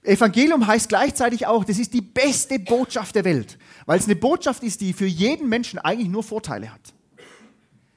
Evangelium 0.03 0.67
heißt 0.67 0.89
gleichzeitig 0.89 1.47
auch, 1.47 1.65
das 1.65 1.79
ist 1.79 1.95
die 1.95 2.01
beste 2.01 2.59
Botschaft 2.59 3.15
der 3.15 3.25
Welt, 3.25 3.59
weil 3.87 3.99
es 3.99 4.07
eine 4.07 4.17
Botschaft 4.17 4.63
ist, 4.65 4.81
die 4.81 4.93
für 4.93 5.07
jeden 5.07 5.49
Menschen 5.49 5.79
eigentlich 5.79 6.09
nur 6.09 6.25
Vorteile 6.25 6.73
hat. 6.73 6.93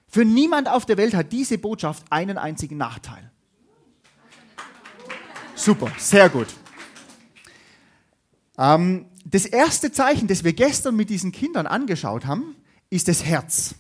Für 0.08 0.24
niemand 0.24 0.70
auf 0.70 0.86
der 0.86 0.98
Welt 0.98 1.16
hat 1.16 1.32
diese 1.32 1.58
Botschaft 1.58 2.06
einen 2.12 2.38
einzigen 2.38 2.78
Nachteil. 2.78 3.32
Super, 5.56 5.92
sehr 5.98 6.30
gut. 6.30 6.48
Ähm, 8.58 9.08
das 9.26 9.46
erste 9.46 9.92
Zeichen, 9.92 10.28
das 10.28 10.44
wir 10.44 10.54
gestern 10.54 10.96
mit 10.96 11.10
diesen 11.10 11.32
Kindern 11.32 11.66
angeschaut 11.66 12.26
haben, 12.26 12.56
ist 12.90 13.08
das 13.08 13.24
Herz. 13.26 13.76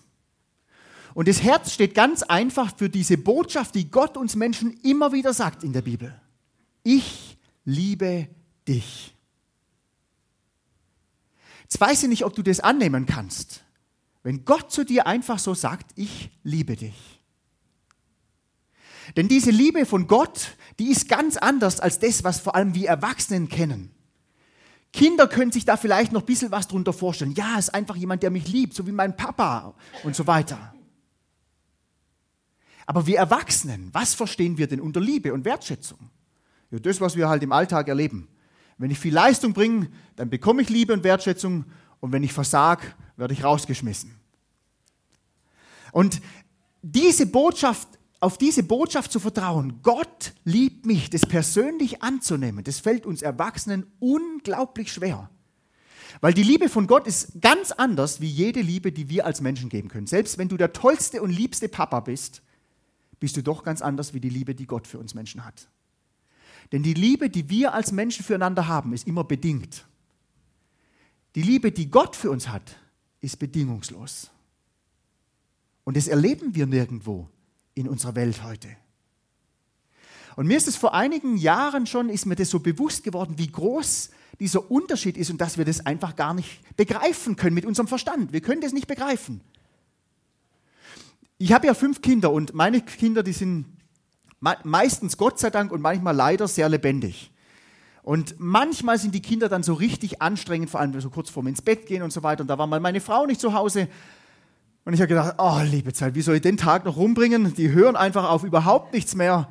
Und 1.13 1.27
das 1.27 1.43
Herz 1.43 1.71
steht 1.71 1.93
ganz 1.93 2.23
einfach 2.23 2.75
für 2.75 2.89
diese 2.89 3.17
Botschaft, 3.17 3.75
die 3.75 3.89
Gott 3.89 4.17
uns 4.17 4.35
Menschen 4.35 4.77
immer 4.83 5.13
wieder 5.13 5.33
sagt 5.33 5.63
in 5.63 5.71
der 5.71 5.83
Bibel. 5.83 6.19
Ich 6.83 7.34
liebe 7.65 8.29
dich. 8.67 9.15
Jetzt 11.63 11.81
weiß 11.81 12.03
ich 12.03 12.09
nicht, 12.09 12.23
ob 12.23 12.35
du 12.35 12.43
das 12.43 12.59
annehmen 12.59 13.05
kannst. 13.05 13.63
Wenn 14.23 14.45
Gott 14.45 14.71
zu 14.71 14.83
dir 14.83 15.07
einfach 15.07 15.39
so 15.39 15.53
sagt, 15.53 15.91
ich 15.95 16.31
liebe 16.43 16.75
dich. 16.75 17.21
Denn 19.15 19.27
diese 19.27 19.51
Liebe 19.51 19.85
von 19.85 20.07
Gott, 20.07 20.55
die 20.79 20.89
ist 20.89 21.07
ganz 21.07 21.37
anders 21.37 21.79
als 21.79 21.99
das, 21.99 22.23
was 22.23 22.39
vor 22.39 22.55
allem 22.55 22.73
wir 22.73 22.87
Erwachsenen 22.87 23.49
kennen. 23.49 23.91
Kinder 24.93 25.27
können 25.27 25.51
sich 25.51 25.65
da 25.65 25.77
vielleicht 25.77 26.11
noch 26.11 26.21
ein 26.21 26.25
bisschen 26.25 26.51
was 26.51 26.67
drunter 26.67 26.93
vorstellen. 26.93 27.33
Ja, 27.33 27.59
ist 27.59 27.73
einfach 27.73 27.95
jemand, 27.95 28.23
der 28.23 28.31
mich 28.31 28.47
liebt, 28.47 28.73
so 28.73 28.87
wie 28.87 28.91
mein 28.91 29.15
Papa 29.15 29.75
und 30.03 30.15
so 30.15 30.25
weiter. 30.25 30.73
Aber 32.85 33.05
wir 33.05 33.17
Erwachsenen, 33.17 33.89
was 33.91 34.13
verstehen 34.13 34.57
wir 34.57 34.67
denn 34.67 34.79
unter 34.79 35.01
Liebe 35.01 35.33
und 35.33 35.43
Wertschätzung? 35.43 35.99
Ja, 36.75 36.79
das, 36.79 36.99
was 36.99 37.15
wir 37.15 37.29
halt 37.29 37.41
im 37.41 37.53
Alltag 37.53 37.87
erleben. 37.87 38.27
Wenn 38.77 38.91
ich 38.91 38.99
viel 38.99 39.13
Leistung 39.13 39.53
bringe, 39.53 39.89
dann 40.17 40.29
bekomme 40.29 40.61
ich 40.61 40.69
Liebe 40.69 40.91
und 40.91 41.05
Wertschätzung 41.05 41.63
und 42.01 42.11
wenn 42.11 42.21
ich 42.21 42.33
versage, 42.33 42.83
werde 43.15 43.33
ich 43.33 43.45
rausgeschmissen. 43.45 44.13
Und 45.93 46.21
diese 46.81 47.27
Botschaft 47.27 47.87
auf 48.19 48.37
diese 48.37 48.63
Botschaft 48.63 49.11
zu 49.11 49.19
vertrauen, 49.19 49.79
Gott 49.83 50.33
liebt 50.43 50.85
mich, 50.85 51.09
das 51.09 51.21
persönlich 51.21 52.01
anzunehmen, 52.01 52.63
das 52.63 52.79
fällt 52.79 53.05
uns 53.05 53.21
Erwachsenen 53.21 53.85
unglaublich 53.99 54.91
schwer. 54.91 55.29
Weil 56.19 56.33
die 56.33 56.43
Liebe 56.43 56.67
von 56.67 56.87
Gott 56.87 57.07
ist 57.07 57.41
ganz 57.41 57.71
anders 57.71 58.19
wie 58.19 58.27
jede 58.27 58.61
Liebe, 58.61 58.91
die 58.91 59.09
wir 59.09 59.25
als 59.25 59.39
Menschen 59.41 59.69
geben 59.69 59.87
können. 59.87 60.07
Selbst 60.07 60.37
wenn 60.37 60.49
du 60.49 60.57
der 60.57 60.73
tollste 60.73 61.21
und 61.21 61.29
liebste 61.29 61.69
Papa 61.69 62.01
bist, 62.01 62.41
bist 63.19 63.37
du 63.37 63.43
doch 63.43 63.63
ganz 63.63 63.81
anders 63.81 64.13
wie 64.13 64.19
die 64.19 64.29
Liebe, 64.29 64.55
die 64.55 64.65
Gott 64.65 64.87
für 64.87 64.99
uns 64.99 65.13
Menschen 65.13 65.45
hat. 65.45 65.69
Denn 66.71 66.83
die 66.83 66.93
Liebe, 66.93 67.29
die 67.29 67.49
wir 67.49 67.73
als 67.73 67.91
Menschen 67.91 68.25
füreinander 68.25 68.67
haben, 68.67 68.93
ist 68.93 69.07
immer 69.07 69.23
bedingt. 69.23 69.85
Die 71.35 71.41
Liebe, 71.41 71.71
die 71.71 71.89
Gott 71.89 72.15
für 72.15 72.31
uns 72.31 72.49
hat, 72.49 72.77
ist 73.21 73.37
bedingungslos. 73.37 74.31
Und 75.83 75.97
das 75.97 76.07
erleben 76.07 76.55
wir 76.55 76.65
nirgendwo 76.65 77.29
in 77.75 77.87
unserer 77.87 78.15
Welt 78.15 78.43
heute. 78.43 78.69
Und 80.35 80.47
mir 80.47 80.57
ist 80.57 80.67
es 80.67 80.75
vor 80.75 80.93
einigen 80.93 81.37
Jahren 81.37 81.85
schon, 81.87 82.09
ist 82.09 82.25
mir 82.25 82.35
das 82.35 82.49
so 82.49 82.59
bewusst 82.59 83.03
geworden, 83.03 83.35
wie 83.37 83.47
groß 83.47 84.09
dieser 84.39 84.69
Unterschied 84.69 85.15
ist 85.17 85.29
und 85.29 85.39
dass 85.39 85.57
wir 85.57 85.65
das 85.65 85.85
einfach 85.85 86.15
gar 86.15 86.33
nicht 86.33 86.59
begreifen 86.75 87.35
können 87.35 87.55
mit 87.55 87.65
unserem 87.65 87.87
Verstand. 87.87 88.33
Wir 88.33 88.41
können 88.41 88.61
das 88.61 88.73
nicht 88.73 88.87
begreifen. 88.87 89.41
Ich 91.37 91.53
habe 91.53 91.67
ja 91.67 91.73
fünf 91.73 92.01
Kinder 92.01 92.31
und 92.31 92.53
meine 92.53 92.81
Kinder, 92.81 93.23
die 93.23 93.33
sind 93.33 93.65
meistens 94.63 95.17
Gott 95.17 95.39
sei 95.39 95.49
Dank 95.49 95.71
und 95.71 95.81
manchmal 95.81 96.15
leider 96.15 96.47
sehr 96.47 96.69
lebendig. 96.69 97.31
Und 98.03 98.35
manchmal 98.37 98.99
sind 98.99 99.15
die 99.15 99.21
Kinder 99.21 99.49
dann 99.49 99.63
so 99.63 99.73
richtig 99.73 100.21
anstrengend, 100.21 100.69
vor 100.69 100.79
allem 100.79 100.99
so 101.01 101.09
kurz 101.09 101.29
vorm 101.29 101.47
ins 101.47 101.61
Bett 101.61 101.87
gehen 101.87 102.03
und 102.03 102.13
so 102.13 102.21
weiter. 102.21 102.41
Und 102.41 102.47
da 102.47 102.57
war 102.57 102.67
mal 102.67 102.79
meine 102.79 103.01
Frau 103.01 103.25
nicht 103.25 103.41
zu 103.41 103.53
Hause 103.53 103.87
und 104.85 104.93
ich 104.93 105.01
habe 105.01 105.07
gedacht, 105.07 105.35
oh, 105.39 105.59
liebe 105.63 105.93
Zeit, 105.93 106.13
wie 106.13 106.21
soll 106.21 106.35
ich 106.35 106.41
den 106.43 106.57
Tag 106.57 106.85
noch 106.85 106.95
rumbringen? 106.95 107.55
Die 107.55 107.71
hören 107.71 107.95
einfach 107.95 108.29
auf 108.29 108.43
überhaupt 108.43 108.93
nichts 108.93 109.15
mehr. 109.15 109.49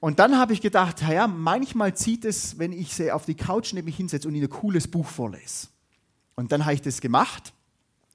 Und 0.00 0.18
dann 0.18 0.38
habe 0.38 0.52
ich 0.52 0.60
gedacht, 0.60 1.00
ja, 1.00 1.26
manchmal 1.26 1.94
zieht 1.94 2.26
es, 2.26 2.58
wenn 2.58 2.72
ich 2.72 2.94
sie 2.94 3.10
auf 3.10 3.24
die 3.24 3.36
Couch 3.36 3.72
neben 3.72 3.86
mich 3.86 3.96
hinsetze 3.96 4.28
und 4.28 4.34
ihnen 4.34 4.44
ein 4.44 4.50
cooles 4.50 4.86
Buch 4.86 5.06
vorlese. 5.06 5.68
Und 6.36 6.52
dann 6.52 6.66
habe 6.66 6.74
ich 6.74 6.82
das 6.82 7.00
gemacht. 7.00 7.54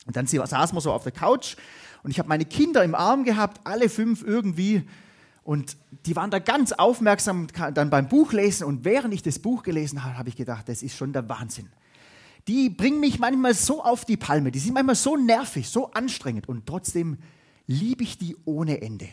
Und 0.05 0.15
dann 0.15 0.27
saßen 0.27 0.75
wir 0.75 0.81
so 0.81 0.93
auf 0.93 1.01
der 1.01 1.11
Couch 1.11 1.55
und 2.03 2.11
ich 2.11 2.19
habe 2.19 2.29
meine 2.29 2.45
Kinder 2.45 2.83
im 2.83 2.93
Arm 2.93 3.23
gehabt, 3.23 3.61
alle 3.63 3.89
fünf 3.89 4.23
irgendwie. 4.23 4.83
Und 5.49 5.77
die 6.05 6.15
waren 6.15 6.29
da 6.29 6.37
ganz 6.37 6.73
aufmerksam 6.73 7.47
dann 7.73 7.89
beim 7.89 8.07
Buchlesen. 8.07 8.67
Und 8.67 8.85
während 8.85 9.13
ich 9.15 9.23
das 9.23 9.39
Buch 9.39 9.63
gelesen 9.63 10.03
habe, 10.03 10.17
habe 10.17 10.29
ich 10.29 10.35
gedacht, 10.35 10.69
das 10.69 10.83
ist 10.83 10.95
schon 10.95 11.11
der 11.11 11.27
Wahnsinn 11.27 11.69
die 12.49 12.69
bringen 12.69 12.99
mich 12.99 13.19
manchmal 13.19 13.53
so 13.53 13.83
auf 13.83 14.05
die 14.05 14.17
Palme, 14.17 14.51
die 14.51 14.57
sind 14.57 14.73
manchmal 14.73 14.95
so 14.95 15.15
nervig, 15.15 15.69
so 15.69 15.91
anstrengend 15.91 16.49
und 16.49 16.65
trotzdem 16.65 17.19
liebe 17.67 18.03
ich 18.03 18.17
die 18.17 18.35
ohne 18.43 18.81
Ende. 18.81 19.07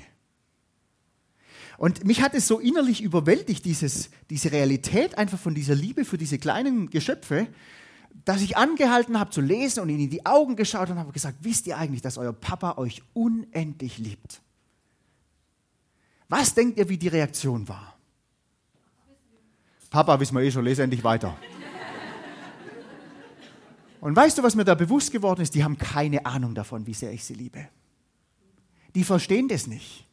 Und 1.76 2.06
mich 2.06 2.22
hat 2.22 2.34
es 2.34 2.48
so 2.48 2.58
innerlich 2.58 3.02
überwältigt, 3.02 3.66
dieses, 3.66 4.08
diese 4.30 4.52
Realität 4.52 5.18
einfach 5.18 5.38
von 5.38 5.54
dieser 5.54 5.74
Liebe 5.74 6.06
für 6.06 6.16
diese 6.16 6.38
kleinen 6.38 6.88
Geschöpfe, 6.88 7.46
dass 8.24 8.40
ich 8.40 8.56
angehalten 8.56 9.20
habe 9.20 9.30
zu 9.30 9.42
lesen 9.42 9.80
und 9.80 9.90
ihnen 9.90 10.04
in 10.04 10.10
die 10.10 10.24
Augen 10.24 10.56
geschaut 10.56 10.88
und 10.88 10.98
habe 10.98 11.12
gesagt, 11.12 11.36
wisst 11.42 11.66
ihr 11.66 11.76
eigentlich, 11.76 12.00
dass 12.00 12.16
euer 12.16 12.32
Papa 12.32 12.78
euch 12.78 13.02
unendlich 13.12 13.98
liebt? 13.98 14.40
Was 16.28 16.54
denkt 16.54 16.78
ihr, 16.78 16.88
wie 16.88 16.98
die 16.98 17.08
Reaktion 17.08 17.68
war? 17.68 17.96
Papa, 19.90 20.18
wissen 20.18 20.34
wir 20.34 20.42
eh 20.42 20.50
schon, 20.50 20.64
lese 20.64 20.82
endlich 20.82 21.04
weiter. 21.04 21.36
Und 24.00 24.14
weißt 24.14 24.38
du, 24.38 24.42
was 24.42 24.54
mir 24.54 24.64
da 24.64 24.74
bewusst 24.74 25.10
geworden 25.10 25.40
ist? 25.40 25.54
Die 25.54 25.64
haben 25.64 25.78
keine 25.78 26.26
Ahnung 26.26 26.54
davon, 26.54 26.86
wie 26.86 26.94
sehr 26.94 27.12
ich 27.12 27.24
sie 27.24 27.34
liebe. 27.34 27.68
Die 28.94 29.04
verstehen 29.04 29.48
das 29.48 29.66
nicht. 29.66 30.06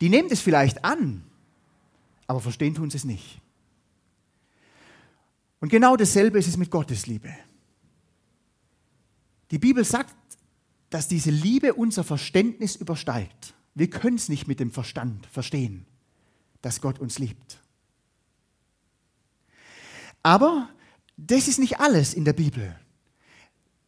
Die 0.00 0.08
nehmen 0.08 0.28
das 0.28 0.40
vielleicht 0.40 0.84
an, 0.84 1.24
aber 2.26 2.40
verstehen 2.40 2.74
tun 2.74 2.90
sie 2.90 2.98
es 2.98 3.04
nicht. 3.04 3.40
Und 5.60 5.70
genau 5.70 5.96
dasselbe 5.96 6.38
ist 6.38 6.46
es 6.46 6.56
mit 6.56 6.70
Gottes 6.70 7.06
Liebe. 7.06 7.34
Die 9.50 9.58
Bibel 9.58 9.84
sagt, 9.84 10.14
dass 10.90 11.08
diese 11.08 11.30
Liebe 11.30 11.74
unser 11.74 12.04
Verständnis 12.04 12.76
übersteigt. 12.76 13.54
Wir 13.78 13.88
können 13.88 14.16
es 14.16 14.28
nicht 14.28 14.48
mit 14.48 14.58
dem 14.58 14.72
Verstand 14.72 15.24
verstehen, 15.26 15.86
dass 16.62 16.80
Gott 16.80 16.98
uns 16.98 17.20
liebt. 17.20 17.60
Aber 20.24 20.68
das 21.16 21.46
ist 21.46 21.60
nicht 21.60 21.78
alles 21.78 22.12
in 22.12 22.24
der 22.24 22.32
Bibel. 22.32 22.74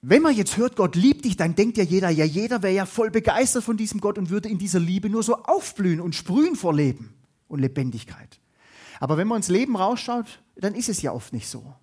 Wenn 0.01 0.23
man 0.23 0.37
jetzt 0.37 0.57
hört, 0.57 0.77
Gott 0.77 0.95
liebt 0.95 1.25
dich, 1.25 1.37
dann 1.37 1.57
denkt 1.57 1.77
ja 1.77 1.83
jeder, 1.83 2.09
ja, 2.09 2.25
jeder 2.25 2.63
wäre 2.63 2.73
ja 2.73 2.87
voll 2.87 3.11
begeistert 3.11 3.65
von 3.65 3.77
diesem 3.77 4.01
Gott 4.01 4.17
und 4.17 4.31
würde 4.31 4.49
in 4.49 4.59
dieser 4.59 4.79
Liebe 4.79 5.11
nur 5.11 5.25
so 5.25 5.35
aufblühen 5.43 6.01
und 6.01 6.15
sprühen 6.15 6.55
vor 6.55 6.73
Leben 6.73 7.13
und 7.49 7.59
Lebendigkeit. 7.59 8.39
Aber 9.01 9.17
wenn 9.17 9.27
man 9.27 9.39
ins 9.39 9.49
Leben 9.49 9.75
rausschaut, 9.75 10.41
dann 10.55 10.77
ist 10.77 10.89
es 10.89 11.03
ja 11.03 11.11
oft 11.11 11.33
nicht 11.33 11.49
so. 11.49 11.75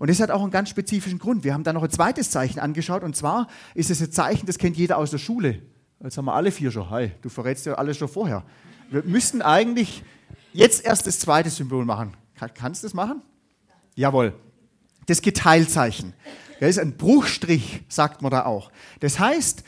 Und 0.00 0.10
das 0.10 0.18
hat 0.18 0.32
auch 0.32 0.42
einen 0.42 0.50
ganz 0.50 0.70
spezifischen 0.70 1.20
Grund. 1.20 1.44
Wir 1.44 1.54
haben 1.54 1.62
da 1.62 1.72
noch 1.72 1.84
ein 1.84 1.90
zweites 1.90 2.32
Zeichen 2.32 2.58
angeschaut 2.58 3.04
und 3.04 3.14
zwar 3.14 3.46
ist 3.74 3.90
es 3.90 4.00
ein 4.00 4.10
Zeichen, 4.10 4.46
das 4.46 4.58
kennt 4.58 4.76
jeder 4.76 4.98
aus 4.98 5.12
der 5.12 5.18
Schule. 5.18 5.62
Jetzt 6.02 6.16
haben 6.16 6.26
wir 6.26 6.34
alle 6.34 6.52
vier 6.52 6.70
schon. 6.70 6.88
Hi, 6.90 7.10
du 7.22 7.28
verrätst 7.28 7.66
ja 7.66 7.74
alles 7.74 7.96
schon 7.96 8.08
vorher. 8.08 8.44
Wir 8.90 9.02
müssten 9.02 9.42
eigentlich 9.42 10.04
jetzt 10.52 10.84
erst 10.84 11.06
das 11.06 11.18
zweite 11.18 11.50
Symbol 11.50 11.84
machen. 11.84 12.14
Kannst 12.54 12.82
du 12.82 12.86
das 12.86 12.94
machen? 12.94 13.20
Jawohl. 13.96 14.32
Das 15.06 15.22
Geteilzeichen. 15.22 16.14
Das 16.60 16.70
ist 16.70 16.78
ein 16.78 16.96
Bruchstrich, 16.96 17.82
sagt 17.88 18.22
man 18.22 18.30
da 18.30 18.44
auch. 18.44 18.70
Das 19.00 19.18
heißt, 19.18 19.64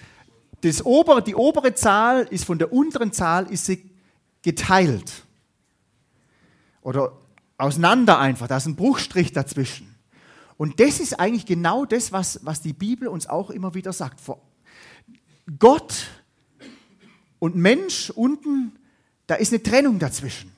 das 0.61 0.85
obere, 0.85 1.23
die 1.23 1.35
obere 1.35 1.75
Zahl 1.75 2.23
ist 2.31 2.45
von 2.45 2.59
der 2.59 2.73
unteren 2.73 3.13
Zahl 3.13 3.51
ist 3.51 3.67
sie 3.67 3.91
geteilt. 4.43 5.25
Oder 6.83 7.13
auseinander 7.59 8.19
einfach. 8.21 8.47
Da 8.47 8.59
ist 8.59 8.67
ein 8.67 8.77
Bruchstrich 8.77 9.33
dazwischen. 9.33 9.97
Und 10.57 10.79
das 10.79 11.01
ist 11.01 11.19
eigentlich 11.19 11.47
genau 11.47 11.87
das, 11.87 12.13
was, 12.13 12.41
was 12.45 12.61
die 12.61 12.73
Bibel 12.73 13.09
uns 13.09 13.27
auch 13.27 13.51
immer 13.51 13.75
wieder 13.75 13.93
sagt. 13.93 14.21
Gott 15.59 16.07
und 17.41 17.57
Mensch 17.57 18.11
unten, 18.11 18.79
da 19.27 19.35
ist 19.35 19.53
eine 19.53 19.63
Trennung 19.63 19.99
dazwischen. 19.99 20.53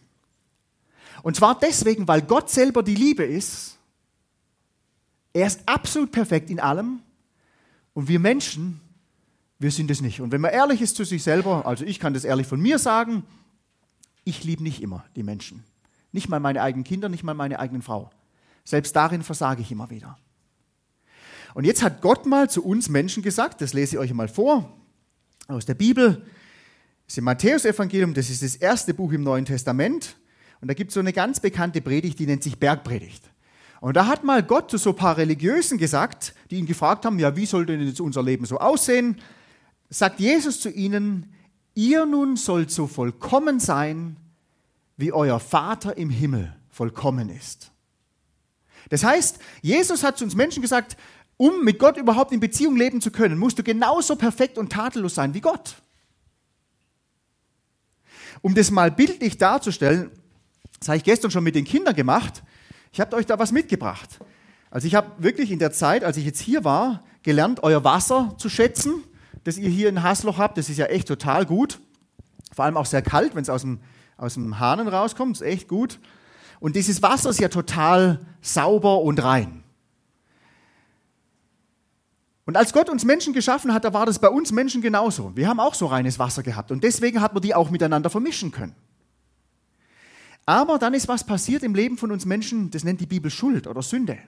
Und 1.23 1.37
zwar 1.37 1.59
deswegen, 1.59 2.07
weil 2.07 2.21
Gott 2.21 2.51
selber 2.51 2.83
die 2.83 2.97
Liebe 2.97 3.25
ist. 3.25 3.79
Er 5.33 5.47
ist 5.47 5.63
absolut 5.67 6.13
perfekt 6.13 6.51
in 6.51 6.61
allem. 6.61 7.01
Und 7.95 8.09
wir 8.09 8.19
Menschen, 8.19 8.81
wir 9.59 9.71
sind 9.71 9.91
es 9.91 10.01
nicht. 10.01 10.21
Und 10.21 10.33
wenn 10.33 10.41
man 10.41 10.51
ehrlich 10.51 10.83
ist 10.83 10.97
zu 10.97 11.05
sich 11.05 11.23
selber, 11.23 11.65
also 11.65 11.85
ich 11.85 12.01
kann 12.01 12.13
das 12.13 12.25
ehrlich 12.25 12.47
von 12.47 12.61
mir 12.61 12.79
sagen, 12.79 13.23
ich 14.25 14.45
liebe 14.45 14.63
nicht 14.63 14.83
immer 14.83 15.05
die 15.15 15.23
Menschen. 15.23 15.65
Nicht 16.11 16.29
mal 16.29 16.41
meine 16.41 16.63
eigenen 16.63 16.85
Kinder, 16.85 17.09
nicht 17.09 17.23
mal 17.23 17.35
meine 17.35 17.59
eigene 17.61 17.83
Frau. 17.83 18.11
Selbst 18.65 18.95
darin 18.97 19.23
versage 19.23 19.63
ich 19.63 19.71
immer 19.71 19.91
wieder. 19.91 20.19
Und 21.55 21.65
jetzt 21.65 21.83
hat 21.83 22.01
Gott 22.01 22.27
mal 22.27 22.51
zu 22.51 22.65
uns 22.65 22.89
Menschen 22.89 23.23
gesagt, 23.23 23.61
das 23.61 23.73
lese 23.73 23.97
ich 23.97 24.01
euch 24.01 24.13
mal 24.13 24.29
vor, 24.29 24.73
aus 25.49 25.67
der 25.67 25.75
Bibel, 25.75 26.27
das 27.13 27.19
ist 27.19 27.25
Matthäusevangelium, 27.25 28.15
das 28.15 28.31
ist 28.31 28.43
das 28.43 28.57
erste 28.57 28.95
Buch 28.95 29.13
im 29.13 29.23
Neuen 29.23 29.45
Testament. 29.45 30.17
Und 30.63 30.69
da 30.69 30.73
gibt 30.73 30.93
es 30.93 30.95
so 30.95 31.01
eine 31.01 31.13
ganz 31.13 31.41
bekannte 31.41 31.83
Predigt, 31.83 32.19
die 32.19 32.25
nennt 32.25 32.43
sich 32.43 32.59
Bergpredigt. 32.59 33.23
Und 33.83 33.99
da 33.99 34.07
hat 34.07 34.25
mal 34.25 34.43
Gott 34.43 34.71
zu 34.71 34.79
so 34.79 34.91
ein 34.91 34.97
paar 34.97 35.19
Religiösen 35.19 35.77
gesagt, 35.77 36.35
die 36.51 36.57
ihn 36.57 36.65
gefragt 36.65 37.05
haben, 37.05 37.19
ja, 37.19 37.37
wie 37.37 37.45
soll 37.45 37.67
denn 37.67 37.87
jetzt 37.87 38.01
unser 38.01 38.23
Leben 38.23 38.47
so 38.47 38.57
aussehen? 38.57 39.21
Sagt 39.91 40.21
Jesus 40.21 40.61
zu 40.63 40.71
ihnen, 40.71 41.35
ihr 41.75 42.07
nun 42.07 42.37
sollt 42.37 42.71
so 42.71 42.87
vollkommen 42.87 43.61
sein, 43.61 44.17
wie 44.97 45.13
euer 45.13 45.39
Vater 45.39 45.99
im 45.99 46.09
Himmel 46.09 46.57
vollkommen 46.71 47.29
ist. 47.29 47.73
Das 48.89 49.05
heißt, 49.05 49.39
Jesus 49.61 50.03
hat 50.03 50.17
zu 50.17 50.25
uns 50.25 50.35
Menschen 50.35 50.63
gesagt, 50.63 50.97
Um 51.37 51.63
mit 51.63 51.79
Gott 51.79 51.99
überhaupt 51.99 52.33
in 52.33 52.41
Beziehung 52.41 52.75
leben 52.75 53.03
zu 53.03 53.11
können, 53.11 53.39
musst 53.39 53.59
du 53.59 53.63
genauso 53.63 54.17
perfekt 54.17 54.57
und 54.57 54.73
tadellos 54.73 55.17
sein 55.17 55.35
wie 55.35 55.43
Gott. 55.43 55.82
Um 58.43 58.55
das 58.55 58.71
mal 58.71 58.91
bildlich 58.91 59.39
darzustellen, 59.39 60.11
das 60.79 60.89
habe 60.89 60.99
ich 60.99 61.05
gestern 61.05 61.31
schon 61.31 61.45
mit 61.45 61.55
den 61.55 61.65
Kindern 61.65 61.95
gemacht. 61.95 62.43
Ich 62.93 63.01
habe 63.01 63.17
euch 63.17 63.25
da 63.25 63.39
was 63.39 63.53
mitgebracht. 63.53 64.19
Also 64.71 64.87
ich 64.87 64.95
habe 64.95 65.11
wirklich 65.19 65.51
in 65.51 65.59
der 65.59 65.73
Zeit, 65.73 66.03
als 66.03 66.17
ich 66.17 66.25
jetzt 66.25 66.41
hier 66.41 66.65
war, 66.65 67.05
gelernt, 67.23 67.63
euer 67.63 67.85
Wasser 67.85 68.35
zu 68.39 68.49
schätzen, 68.49 69.05
das 69.45 69.59
ihr 69.59 69.71
hier 69.71 69.89
in 69.89 70.03
Hasloch 70.03 70.39
habt. 70.39 70.59
Das 70.59 70.69
ist 70.69 70.77
ja 70.77 70.87
echt 70.87 71.09
total 71.09 71.47
gut. 71.47 71.81
Vor 72.53 72.65
allem 72.65 72.77
auch 72.77 72.87
sehr 72.87 73.03
kalt, 73.03 73.35
wenn 73.35 73.43
es 73.43 73.49
aus 73.49 73.63
dem, 73.63 73.81
aus 74.17 74.35
dem 74.35 74.59
Hahnen 74.59 74.89
rauskommt. 74.89 75.37
ist 75.37 75.43
echt 75.43 75.69
gut. 75.69 76.01
Und 76.59 76.77
dieses 76.77 77.03
Wasser 77.03 77.31
ist 77.31 77.41
ja 77.41 77.49
total 77.49 78.21
sauber 78.41 79.01
und 79.03 79.23
rein. 79.23 79.62
Und 82.45 82.57
als 82.57 82.73
Gott 82.73 82.91
uns 82.91 83.05
Menschen 83.05 83.33
geschaffen 83.33 83.73
hat, 83.73 83.85
da 83.85 83.93
war 83.93 84.05
das 84.05 84.19
bei 84.19 84.29
uns 84.29 84.51
Menschen 84.51 84.83
genauso. 84.83 85.37
Wir 85.37 85.49
haben 85.49 85.61
auch 85.61 85.75
so 85.75 85.87
reines 85.87 86.19
Wasser 86.19 86.43
gehabt 86.43 86.73
und 86.73 86.83
deswegen 86.83 87.21
hat 87.21 87.35
man 87.35 87.43
die 87.43 87.55
auch 87.55 87.71
miteinander 87.71 88.11
vermischen 88.11 88.51
können. 88.51 88.75
Aber 90.45 90.79
dann 90.79 90.93
ist 90.93 91.07
was 91.07 91.25
passiert 91.25 91.63
im 91.63 91.75
Leben 91.75 91.97
von 91.97 92.11
uns 92.11 92.27
Menschen, 92.27 92.71
das 92.71 92.83
nennt 92.83 93.01
die 93.01 93.07
Bibel 93.07 93.31
Schuld 93.31 93.69
oder 93.69 93.81
Sünde. 93.81 94.19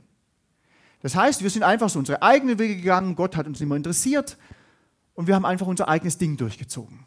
Das 1.03 1.17
heißt, 1.17 1.43
wir 1.43 1.51
sind 1.51 1.65
einfach 1.65 1.89
so 1.89 1.99
unsere 1.99 2.23
eigenen 2.23 2.59
Wege 2.59 2.77
gegangen, 2.77 3.17
Gott 3.17 3.37
hat 3.37 3.49
uns 3.49 3.61
immer 3.61 3.75
interessiert 3.75 4.39
und 5.15 5.27
wir 5.27 5.35
haben 5.35 5.45
einfach 5.45 5.67
unser 5.67 5.89
eigenes 5.89 6.17
Ding 6.17 6.37
durchgezogen. 6.37 7.01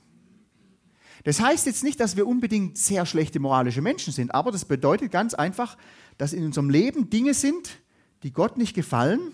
Das 1.23 1.39
heißt 1.39 1.65
jetzt 1.65 1.83
nicht, 1.83 1.99
dass 2.01 2.17
wir 2.17 2.27
unbedingt 2.27 2.77
sehr 2.77 3.05
schlechte 3.05 3.39
moralische 3.39 3.81
Menschen 3.81 4.11
sind, 4.13 4.35
aber 4.35 4.51
das 4.51 4.65
bedeutet 4.65 5.11
ganz 5.11 5.33
einfach, 5.33 5.77
dass 6.17 6.33
in 6.33 6.45
unserem 6.45 6.69
Leben 6.69 7.09
Dinge 7.09 7.33
sind, 7.33 7.79
die 8.23 8.33
Gott 8.33 8.57
nicht 8.57 8.75
gefallen 8.75 9.33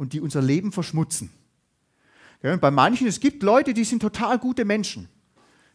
und 0.00 0.14
die 0.14 0.20
unser 0.22 0.40
Leben 0.40 0.72
verschmutzen. 0.72 1.28
Ja, 2.42 2.56
bei 2.56 2.70
manchen, 2.70 3.06
es 3.06 3.20
gibt 3.20 3.42
Leute, 3.42 3.74
die 3.74 3.84
sind 3.84 4.00
total 4.00 4.38
gute 4.38 4.64
Menschen. 4.64 5.10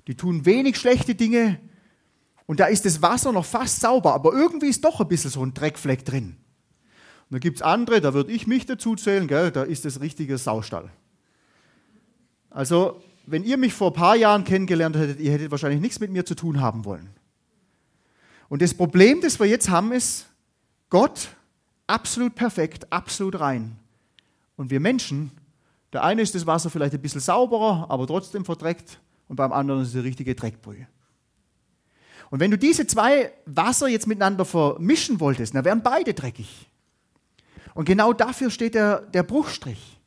Die 0.07 0.15
tun 0.15 0.45
wenig 0.45 0.77
schlechte 0.77 1.13
Dinge 1.13 1.59
und 2.47 2.59
da 2.59 2.65
ist 2.65 2.85
das 2.85 3.03
Wasser 3.03 3.31
noch 3.31 3.45
fast 3.45 3.81
sauber, 3.81 4.15
aber 4.15 4.33
irgendwie 4.33 4.65
ist 4.65 4.83
doch 4.83 4.99
ein 4.99 5.07
bisschen 5.07 5.29
so 5.29 5.45
ein 5.45 5.53
Dreckfleck 5.53 6.03
drin. 6.05 6.37
Und 7.29 7.35
da 7.35 7.37
gibt 7.37 7.57
es 7.57 7.61
andere, 7.61 8.01
da 8.01 8.15
würde 8.15 8.31
ich 8.31 8.47
mich 8.47 8.65
dazu 8.65 8.95
zählen, 8.95 9.27
gell, 9.27 9.51
da 9.51 9.61
ist 9.61 9.85
das 9.85 10.01
richtige 10.01 10.39
Saustall. 10.39 10.89
Also, 12.49 13.03
wenn 13.27 13.43
ihr 13.43 13.57
mich 13.57 13.73
vor 13.73 13.91
ein 13.91 13.95
paar 13.95 14.15
Jahren 14.15 14.43
kennengelernt 14.43 14.95
hättet, 14.95 15.19
ihr 15.19 15.33
hättet 15.33 15.51
wahrscheinlich 15.51 15.81
nichts 15.81 15.99
mit 15.99 16.09
mir 16.09 16.25
zu 16.25 16.33
tun 16.33 16.61
haben 16.61 16.83
wollen. 16.83 17.11
Und 18.49 18.63
das 18.63 18.73
Problem, 18.73 19.21
das 19.21 19.39
wir 19.39 19.45
jetzt 19.45 19.69
haben, 19.69 19.91
ist, 19.91 20.25
Gott 20.89 21.29
absolut 21.85 22.33
perfekt, 22.33 22.91
absolut 22.91 23.39
rein. 23.39 23.77
Und 24.55 24.69
wir 24.69 24.79
Menschen, 24.79 25.31
der 25.93 26.03
eine 26.03 26.21
ist 26.21 26.35
das 26.35 26.45
Wasser 26.45 26.69
vielleicht 26.69 26.93
ein 26.93 27.01
bisschen 27.01 27.21
sauberer, 27.21 27.87
aber 27.89 28.07
trotzdem 28.07 28.45
verdreckt 28.45 28.99
und 29.27 29.35
beim 29.35 29.51
anderen 29.51 29.81
ist 29.81 29.89
es 29.89 29.95
eine 29.95 30.03
richtige 30.03 30.35
Dreckbrühe. 30.35 30.87
Und 32.31 32.39
wenn 32.39 32.51
du 32.51 32.57
diese 32.57 32.87
zwei 32.87 33.31
Wasser 33.45 33.87
jetzt 33.87 34.07
miteinander 34.07 34.45
vermischen 34.45 35.19
wolltest, 35.19 35.55
dann 35.55 35.65
wären 35.65 35.83
beide 35.83 36.13
dreckig. 36.13 36.69
Und 37.73 37.85
genau 37.85 38.13
dafür 38.13 38.49
steht 38.49 38.75
der, 38.75 39.01
der 39.01 39.23
Bruchstrich. 39.23 39.99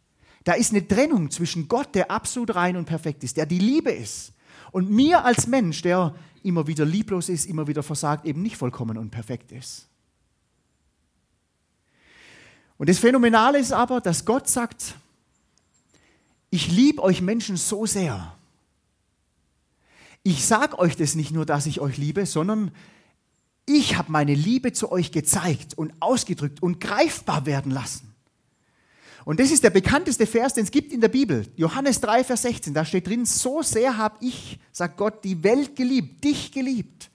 Da 0.44 0.54
ist 0.54 0.72
eine 0.72 0.86
Trennung 0.86 1.30
zwischen 1.30 1.68
Gott, 1.68 1.94
der 1.94 2.10
absolut 2.10 2.54
rein 2.54 2.76
und 2.76 2.86
perfekt 2.86 3.22
ist, 3.24 3.36
der 3.36 3.46
die 3.46 3.58
Liebe 3.58 3.90
ist, 3.90 4.32
und 4.72 4.90
mir 4.90 5.24
als 5.24 5.46
Mensch, 5.46 5.82
der 5.82 6.14
immer 6.42 6.66
wieder 6.66 6.84
lieblos 6.84 7.28
ist, 7.28 7.46
immer 7.46 7.66
wieder 7.66 7.82
versagt, 7.82 8.24
eben 8.26 8.42
nicht 8.42 8.56
vollkommen 8.56 8.98
und 8.98 9.10
perfekt 9.10 9.52
ist. 9.52 9.88
Und 12.78 12.88
das 12.88 12.98
Phänomenale 12.98 13.58
ist 13.58 13.72
aber, 13.72 14.00
dass 14.00 14.24
Gott 14.24 14.48
sagt, 14.48 14.94
ich 16.50 16.70
liebe 16.70 17.02
euch 17.02 17.20
Menschen 17.20 17.56
so 17.56 17.84
sehr. 17.84 18.34
Ich 20.22 20.46
sage 20.46 20.78
euch 20.78 20.96
das 20.96 21.14
nicht 21.14 21.32
nur, 21.32 21.44
dass 21.44 21.66
ich 21.66 21.80
euch 21.80 21.98
liebe, 21.98 22.24
sondern 22.24 22.70
ich 23.66 23.98
habe 23.98 24.10
meine 24.10 24.34
Liebe 24.34 24.72
zu 24.72 24.90
euch 24.90 25.12
gezeigt 25.12 25.76
und 25.76 25.92
ausgedrückt 26.00 26.62
und 26.62 26.80
greifbar 26.80 27.44
werden 27.44 27.72
lassen. 27.72 28.14
Und 29.24 29.40
das 29.40 29.50
ist 29.50 29.62
der 29.62 29.70
bekannteste 29.70 30.26
Vers, 30.26 30.54
den 30.54 30.64
es 30.64 30.70
gibt 30.70 30.92
in 30.92 31.02
der 31.02 31.08
Bibel. 31.08 31.46
Johannes 31.56 32.00
3, 32.00 32.24
Vers 32.24 32.42
16, 32.42 32.72
da 32.72 32.84
steht 32.84 33.08
drin, 33.08 33.26
so 33.26 33.60
sehr 33.60 33.98
habe 33.98 34.24
ich, 34.24 34.58
sagt 34.72 34.96
Gott, 34.96 35.22
die 35.24 35.42
Welt 35.42 35.76
geliebt, 35.76 36.24
dich 36.24 36.52
geliebt, 36.52 37.10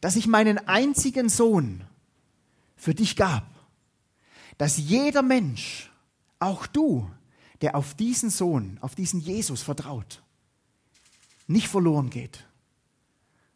dass 0.00 0.16
ich 0.16 0.26
meinen 0.26 0.56
einzigen 0.68 1.28
Sohn 1.28 1.82
für 2.76 2.94
dich 2.94 3.14
gab 3.16 3.59
dass 4.60 4.76
jeder 4.76 5.22
Mensch, 5.22 5.90
auch 6.38 6.66
du, 6.66 7.10
der 7.62 7.74
auf 7.76 7.94
diesen 7.94 8.28
Sohn, 8.28 8.76
auf 8.82 8.94
diesen 8.94 9.18
Jesus 9.18 9.62
vertraut, 9.62 10.22
nicht 11.46 11.66
verloren 11.66 12.10
geht, 12.10 12.46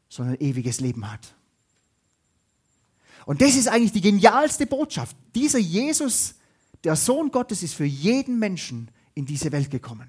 sondern 0.08 0.36
ewiges 0.36 0.80
Leben 0.80 1.12
hat. 1.12 1.34
Und 3.26 3.42
das 3.42 3.54
ist 3.54 3.68
eigentlich 3.68 3.92
die 3.92 4.00
genialste 4.00 4.66
Botschaft. 4.66 5.14
Dieser 5.34 5.58
Jesus, 5.58 6.36
der 6.84 6.96
Sohn 6.96 7.30
Gottes, 7.30 7.62
ist 7.62 7.74
für 7.74 7.84
jeden 7.84 8.38
Menschen 8.38 8.90
in 9.12 9.26
diese 9.26 9.52
Welt 9.52 9.70
gekommen. 9.70 10.08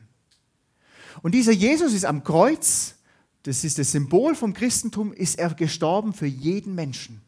Und 1.22 1.36
dieser 1.36 1.52
Jesus 1.52 1.92
ist 1.92 2.06
am 2.06 2.24
Kreuz, 2.24 2.96
das 3.44 3.66
ist 3.66 3.80
das 3.80 3.92
Symbol 3.92 4.34
vom 4.34 4.54
Christentum, 4.54 5.12
ist 5.12 5.40
er 5.40 5.54
gestorben 5.56 6.14
für 6.14 6.26
jeden 6.26 6.74
Menschen. 6.74 7.22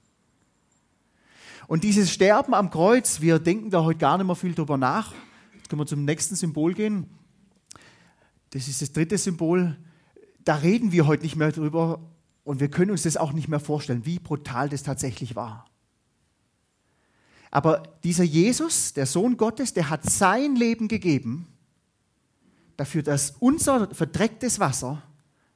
Und 1.67 1.84
dieses 1.84 2.12
Sterben 2.12 2.53
am 2.53 2.69
Kreuz, 2.69 3.19
wir 3.19 3.39
denken 3.39 3.69
da 3.69 3.84
heute 3.84 3.99
gar 3.99 4.17
nicht 4.17 4.25
mehr 4.25 4.36
viel 4.36 4.56
drüber 4.56 4.77
nach. 4.77 5.13
Jetzt 5.53 5.69
können 5.69 5.82
wir 5.82 5.86
zum 5.86 6.06
nächsten 6.06 6.36
Symbol 6.36 6.73
gehen. 6.73 7.08
Das 8.51 8.69
ist 8.69 8.82
das 8.82 8.93
dritte 8.93 9.17
Symbol. 9.17 9.77
Da 10.45 10.56
reden 10.56 10.93
wir 10.93 11.06
heute 11.08 11.23
nicht 11.23 11.36
mehr 11.36 11.51
drüber 11.51 11.99
und 12.45 12.62
wir 12.62 12.69
können 12.69 12.91
uns 12.91 13.03
das 13.03 13.17
auch 13.17 13.34
nicht 13.34 13.49
mehr 13.49 13.60
vorstellen, 13.60 14.06
wie 14.06 14.19
brutal 14.19 14.69
das 14.69 14.84
tatsächlich 14.84 15.36
war. 15.36 15.65
Aber 17.51 17.84
dieser 18.03 18.23
Jesus, 18.23 18.93
der 18.93 19.06
Sohn 19.06 19.36
Gottes, 19.36 19.73
der 19.73 19.89
hat 19.89 20.10
sein 20.10 20.56
Leben 20.56 20.88
gegeben 20.88 21.47
dafür, 22.77 23.03
dass 23.03 23.32
unser 23.39 23.93
verdrecktes 23.93 24.60
Wasser 24.60 25.01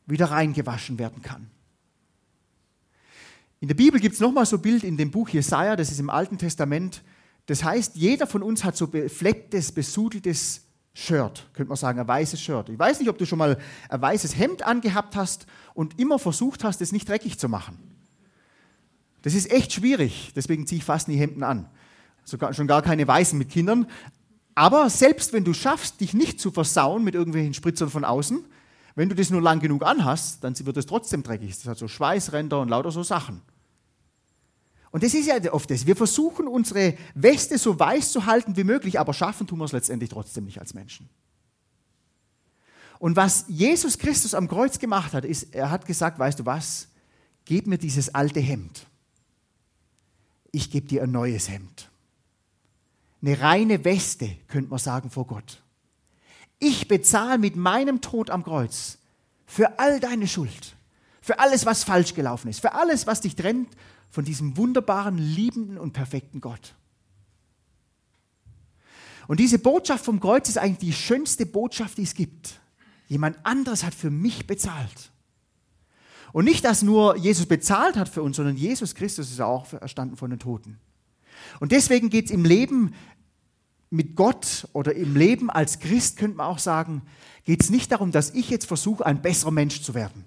wieder 0.06 0.32
reingewaschen 0.32 1.00
werden 1.00 1.22
kann. 1.22 1.50
In 3.62 3.68
der 3.68 3.76
Bibel 3.76 4.00
gibt 4.00 4.16
es 4.16 4.20
nochmal 4.20 4.48
so 4.48 4.58
ein 4.58 4.62
Bild 4.62 4.84
in 4.84 4.98
dem 4.98 5.12
Buch 5.12 5.30
Jesaja, 5.30 5.76
das 5.76 5.92
ist 5.92 6.00
im 6.00 6.10
Alten 6.10 6.40
Testament. 6.40 7.04
Das 7.46 7.64
heißt, 7.64 7.96
jeder 7.96 8.26
von 8.26 8.42
uns 8.42 8.64
hat 8.64 8.76
so 8.76 8.88
beflecktes, 8.88 9.72
besudeltes 9.72 10.62
Shirt, 10.94 11.48
könnte 11.54 11.70
man 11.70 11.78
sagen, 11.78 12.00
ein 12.00 12.08
weißes 12.08 12.42
Shirt. 12.42 12.70
Ich 12.70 12.80
weiß 12.80 13.00
nicht, 13.00 13.10
ob 13.10 13.20
du 13.20 13.26
schon 13.26 13.38
mal 13.38 13.60
ein 13.88 14.02
weißes 14.02 14.36
Hemd 14.36 14.64
angehabt 14.64 15.16
hast 15.16 15.46
und 15.76 16.00
immer 16.00 16.18
versucht 16.18 16.64
hast, 16.64 16.82
es 16.82 16.92
nicht 16.92 17.08
dreckig 17.08 17.38
zu 17.38 17.50
machen. 17.50 17.78
Das 19.22 19.36
ist 19.36 19.52
echt 19.52 19.72
schwierig, 19.74 20.32
deswegen 20.36 20.66
ziehe 20.66 20.80
ich 20.80 20.84
fast 20.84 21.08
nie 21.08 21.18
Hemden 21.18 21.44
an. 21.44 21.70
Sogar, 22.24 22.56
schon 22.56 22.66
gar 22.66 22.82
keine 22.82 23.08
weißen 23.08 23.38
mit 23.38 23.50
Kindern. 23.50 23.86
Aber 24.56 24.90
selbst 24.90 25.34
wenn 25.34 25.44
du 25.44 25.54
schaffst, 25.54 26.02
dich 26.02 26.16
nicht 26.16 26.40
zu 26.40 26.50
versauen 26.50 27.04
mit 27.04 27.14
irgendwelchen 27.14 27.54
Spritzern 27.54 27.92
von 27.92 28.06
außen, 28.06 28.44
wenn 28.96 29.08
du 29.08 29.16
das 29.16 29.30
nur 29.30 29.42
lang 29.42 29.60
genug 29.60 29.86
anhast, 29.86 30.44
dann 30.44 30.58
wird 30.66 30.78
es 30.78 30.88
trotzdem 30.88 31.22
dreckig. 31.22 31.56
Das 31.56 31.68
hat 31.68 31.78
so 31.78 31.88
Schweißränder 31.88 32.60
und 32.60 32.70
lauter 32.70 32.92
so 32.92 33.04
Sachen. 33.04 33.42
Und 34.92 35.04
das 35.04 35.14
ist 35.14 35.28
ja 35.28 35.54
oft 35.54 35.72
das. 35.72 35.86
Wir 35.86 35.96
versuchen, 35.96 36.48
unsere 36.48 36.96
Weste 37.16 37.58
so 37.58 37.80
weiß 37.80 38.12
zu 38.12 38.26
halten 38.26 38.58
wie 38.58 38.66
möglich, 38.66 39.00
aber 39.00 39.14
schaffen 39.14 39.48
tun 39.48 39.60
wir 39.60 39.66
es 39.66 39.72
letztendlich 39.72 40.10
trotzdem 40.10 40.46
nicht 40.46 40.60
als 40.60 40.74
Menschen. 40.74 41.10
Und 43.00 43.16
was 43.16 43.46
Jesus 43.48 43.98
Christus 43.98 44.34
am 44.34 44.48
Kreuz 44.48 44.78
gemacht 44.78 45.14
hat, 45.14 45.26
ist, 45.26 45.56
er 45.56 45.72
hat 45.72 45.86
gesagt, 45.86 46.20
weißt 46.20 46.40
du 46.40 46.46
was, 46.46 46.90
gib 47.46 47.68
mir 47.68 47.78
dieses 47.78 48.14
alte 48.14 48.42
Hemd. 48.42 48.86
Ich 50.52 50.70
gebe 50.70 50.88
dir 50.88 51.04
ein 51.04 51.12
neues 51.12 51.50
Hemd. 51.50 51.90
Eine 53.22 53.40
reine 53.40 53.86
Weste, 53.86 54.30
könnte 54.48 54.70
man 54.70 54.80
sagen, 54.80 55.10
vor 55.10 55.26
Gott. 55.26 55.64
Ich 56.60 56.88
bezahle 56.88 57.40
mit 57.40 57.56
meinem 57.56 58.02
Tod 58.02 58.30
am 58.30 58.44
Kreuz 58.44 58.98
für 59.48 59.80
all 59.80 60.00
deine 60.00 60.28
Schuld, 60.28 60.76
für 61.22 61.40
alles, 61.40 61.66
was 61.66 61.84
falsch 61.84 62.14
gelaufen 62.14 62.50
ist, 62.50 62.60
für 62.60 62.74
alles, 62.74 63.08
was 63.08 63.22
dich 63.22 63.36
trennt 63.36 63.70
von 64.12 64.26
diesem 64.26 64.58
wunderbaren, 64.58 65.18
liebenden 65.18 65.78
und 65.78 65.94
perfekten 65.94 66.42
Gott. 66.42 66.76
Und 69.28 69.40
diese 69.40 69.60
Botschaft 69.60 70.04
vom 70.04 70.20
Kreuz 70.20 70.50
ist 70.50 70.58
eigentlich 70.58 70.80
die 70.80 70.94
schönste 70.94 71.46
Botschaft, 71.46 71.98
die 71.98 72.04
es 72.04 72.14
gibt. 72.14 72.60
Jemand 73.08 73.38
anderes 73.46 73.84
hat 73.84 73.96
für 73.96 74.10
mich 74.10 74.46
bezahlt. 74.46 75.12
Und 76.34 76.46
nicht, 76.46 76.64
dass 76.64 76.82
nur 76.82 77.18
Jesus 77.18 77.46
bezahlt 77.46 77.96
hat 77.98 78.10
für 78.10 78.24
uns, 78.24 78.38
sondern 78.38 78.56
Jesus 78.56 78.96
Christus 78.96 79.32
ist 79.32 79.42
auch 79.42 79.72
erstanden 79.74 80.18
von 80.18 80.30
den 80.30 80.40
Toten. 80.40 80.80
Und 81.60 81.72
deswegen 81.72 82.10
geht 82.10 82.26
es 82.26 82.32
im 82.32 82.46
Leben 82.46 82.94
mit 83.90 84.16
Gott 84.16 84.68
oder 84.74 84.96
im 84.96 85.16
Leben 85.16 85.50
als 85.50 85.80
Christ, 85.80 86.18
könnte 86.18 86.38
man 86.38 86.48
auch 86.48 86.60
sagen, 86.60 87.02
geht 87.44 87.62
es 87.62 87.70
nicht 87.70 87.92
darum, 87.92 88.12
dass 88.12 88.32
ich 88.32 88.50
jetzt 88.50 88.66
versuche, 88.66 89.06
ein 89.06 89.22
besserer 89.22 89.52
Mensch 89.52 89.82
zu 89.82 89.94
werden. 89.94 90.26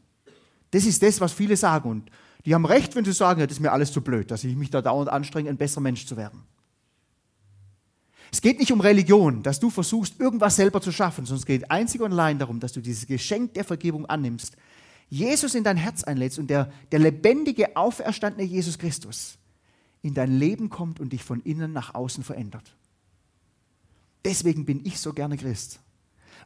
Das 0.70 0.84
ist 0.84 1.02
das, 1.02 1.20
was 1.20 1.32
viele 1.32 1.56
sagen. 1.56 1.88
Und 1.88 2.10
die 2.44 2.54
haben 2.54 2.66
recht, 2.66 2.94
wenn 2.94 3.04
sie 3.04 3.12
sagen, 3.12 3.40
ja, 3.40 3.46
das 3.46 3.56
ist 3.56 3.62
mir 3.62 3.72
alles 3.72 3.92
zu 3.92 4.02
blöd, 4.02 4.30
dass 4.30 4.44
ich 4.44 4.54
mich 4.54 4.70
da 4.70 4.82
dauernd 4.82 5.08
anstrenge, 5.08 5.48
ein 5.48 5.56
besserer 5.56 5.80
Mensch 5.80 6.06
zu 6.06 6.16
werden. 6.16 6.42
Es 8.30 8.40
geht 8.40 8.58
nicht 8.58 8.72
um 8.72 8.80
Religion, 8.80 9.42
dass 9.42 9.60
du 9.60 9.70
versuchst, 9.70 10.18
irgendwas 10.18 10.56
selber 10.56 10.80
zu 10.80 10.90
schaffen, 10.90 11.24
sondern 11.24 11.40
es 11.40 11.46
geht 11.46 11.70
einzig 11.70 12.00
und 12.00 12.12
allein 12.12 12.38
darum, 12.38 12.58
dass 12.58 12.72
du 12.72 12.80
dieses 12.80 13.06
Geschenk 13.06 13.54
der 13.54 13.64
Vergebung 13.64 14.06
annimmst, 14.06 14.56
Jesus 15.08 15.54
in 15.54 15.62
dein 15.62 15.76
Herz 15.76 16.02
einlädst 16.02 16.38
und 16.38 16.48
der, 16.48 16.72
der 16.90 16.98
lebendige, 16.98 17.76
auferstandene 17.76 18.44
Jesus 18.44 18.78
Christus 18.78 19.38
in 20.02 20.14
dein 20.14 20.36
Leben 20.38 20.68
kommt 20.68 21.00
und 21.00 21.12
dich 21.12 21.22
von 21.22 21.40
innen 21.42 21.72
nach 21.72 21.94
außen 21.94 22.24
verändert. 22.24 22.74
Deswegen 24.24 24.64
bin 24.64 24.84
ich 24.84 24.98
so 24.98 25.12
gerne 25.12 25.36
Christ, 25.36 25.80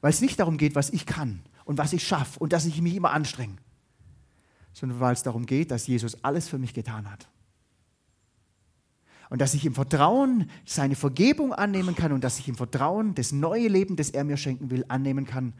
weil 0.00 0.10
es 0.10 0.20
nicht 0.20 0.38
darum 0.38 0.58
geht, 0.58 0.74
was 0.74 0.90
ich 0.90 1.06
kann 1.06 1.40
und 1.64 1.78
was 1.78 1.92
ich 1.92 2.06
schaffe 2.06 2.38
und 2.38 2.52
dass 2.52 2.66
ich 2.66 2.82
mich 2.82 2.94
immer 2.94 3.12
anstrenge, 3.12 3.56
sondern 4.78 5.00
weil 5.00 5.12
es 5.12 5.24
darum 5.24 5.44
geht, 5.44 5.72
dass 5.72 5.88
Jesus 5.88 6.22
alles 6.22 6.46
für 6.46 6.58
mich 6.58 6.72
getan 6.72 7.10
hat. 7.10 7.26
Und 9.28 9.40
dass 9.40 9.52
ich 9.52 9.66
im 9.66 9.74
Vertrauen 9.74 10.48
seine 10.64 10.94
Vergebung 10.94 11.52
annehmen 11.52 11.96
kann 11.96 12.12
und 12.12 12.22
dass 12.22 12.38
ich 12.38 12.46
im 12.46 12.54
Vertrauen 12.54 13.16
das 13.16 13.32
neue 13.32 13.66
Leben, 13.66 13.96
das 13.96 14.10
er 14.10 14.22
mir 14.22 14.36
schenken 14.36 14.70
will, 14.70 14.84
annehmen 14.86 15.26
kann 15.26 15.52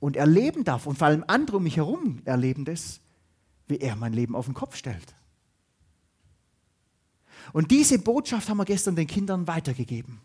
und 0.00 0.16
erleben 0.16 0.64
darf. 0.64 0.86
Und 0.86 0.98
vor 0.98 1.06
allem 1.06 1.24
andere 1.28 1.58
um 1.58 1.62
mich 1.62 1.76
herum 1.76 2.22
erleben 2.24 2.64
das, 2.64 3.00
wie 3.68 3.78
er 3.78 3.94
mein 3.94 4.12
Leben 4.12 4.34
auf 4.34 4.46
den 4.46 4.54
Kopf 4.54 4.74
stellt. 4.74 5.14
Und 7.52 7.70
diese 7.70 8.00
Botschaft 8.00 8.48
haben 8.48 8.56
wir 8.58 8.64
gestern 8.64 8.96
den 8.96 9.06
Kindern 9.06 9.46
weitergegeben. 9.46 10.20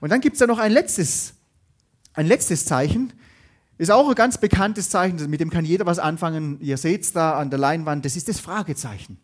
Und 0.00 0.10
dann 0.10 0.20
gibt 0.20 0.34
es 0.34 0.38
da 0.38 0.46
noch 0.46 0.58
ein 0.58 0.70
letztes, 0.70 1.34
ein 2.12 2.26
letztes 2.26 2.64
Zeichen. 2.64 3.12
Ist 3.80 3.90
auch 3.90 4.10
ein 4.10 4.14
ganz 4.14 4.36
bekanntes 4.36 4.90
Zeichen, 4.90 5.30
mit 5.30 5.40
dem 5.40 5.48
kann 5.48 5.64
jeder 5.64 5.86
was 5.86 5.98
anfangen. 5.98 6.60
Ihr 6.60 6.76
seht 6.76 7.00
es 7.00 7.14
da 7.14 7.38
an 7.38 7.48
der 7.48 7.58
Leinwand, 7.58 8.04
das 8.04 8.14
ist 8.14 8.28
das 8.28 8.38
Fragezeichen. 8.38 9.16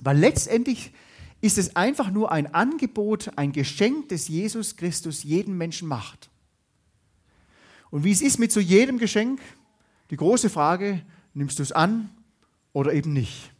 Weil 0.00 0.16
letztendlich 0.16 0.94
ist 1.42 1.58
es 1.58 1.76
einfach 1.76 2.10
nur 2.10 2.32
ein 2.32 2.54
Angebot, 2.54 3.32
ein 3.36 3.52
Geschenk, 3.52 4.08
das 4.08 4.26
Jesus 4.26 4.76
Christus 4.76 5.22
jedem 5.22 5.58
Menschen 5.58 5.86
macht. 5.86 6.30
Und 7.90 8.04
wie 8.04 8.10
es 8.10 8.22
ist 8.22 8.38
mit 8.38 8.52
so 8.52 8.58
jedem 8.58 8.96
Geschenk, 8.96 9.38
die 10.10 10.16
große 10.16 10.48
Frage, 10.48 11.02
nimmst 11.34 11.58
du 11.58 11.62
es 11.62 11.70
an 11.70 12.08
oder 12.72 12.94
eben 12.94 13.12
nicht? 13.12 13.52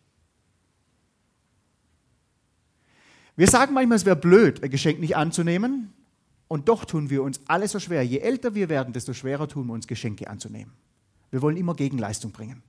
Wir 3.37 3.49
sagen 3.49 3.75
manchmal, 3.75 3.97
es 3.97 4.07
wäre 4.07 4.17
blöd, 4.17 4.63
ein 4.63 4.71
Geschenk 4.71 5.01
nicht 5.01 5.17
anzunehmen. 5.17 5.93
Und 6.49 6.69
doch 6.69 6.85
tun 6.85 7.11
wir 7.11 7.23
uns 7.23 7.41
alle 7.47 7.69
so 7.69 7.79
schwer. 7.79 8.03
Je 8.03 8.19
älter 8.19 8.55
wir 8.55 8.69
werden, 8.69 8.93
desto 8.93 9.13
schwerer 9.13 9.49
tun 9.49 9.67
wir 9.67 9.73
uns, 9.73 9.87
Geschenke 9.87 10.29
anzunehmen. 10.29 10.73
Wir 11.31 11.43
wollen 11.43 11.57
immer 11.57 11.75
Gegenleistung 11.75 12.33
bringen. 12.33 12.63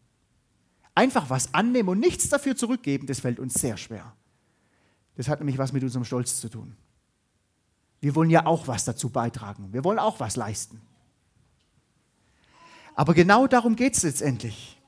Einfach 0.96 1.30
was 1.30 1.54
annehmen 1.54 1.90
und 1.90 2.00
nichts 2.00 2.30
dafür 2.30 2.56
zurückgeben, 2.56 3.06
das 3.06 3.20
fällt 3.20 3.40
uns 3.40 3.56
sehr 3.56 3.76
schwer. 3.78 4.16
Das 5.18 5.28
hat 5.28 5.40
nämlich 5.40 5.58
was 5.58 5.74
mit 5.74 5.84
unserem 5.84 6.06
Stolz 6.06 6.40
zu 6.40 6.50
tun. 6.50 6.76
Wir 8.00 8.16
wollen 8.16 8.30
ja 8.30 8.46
auch 8.46 8.68
was 8.68 8.86
dazu 8.86 9.10
beitragen. 9.10 9.74
Wir 9.74 9.84
wollen 9.84 10.00
auch 10.00 10.20
was 10.20 10.36
leisten. 10.36 10.82
Aber 12.96 13.14
genau 13.14 13.46
darum 13.46 13.76
geht 13.76 13.96
es 13.96 14.04
letztendlich. 14.04 14.82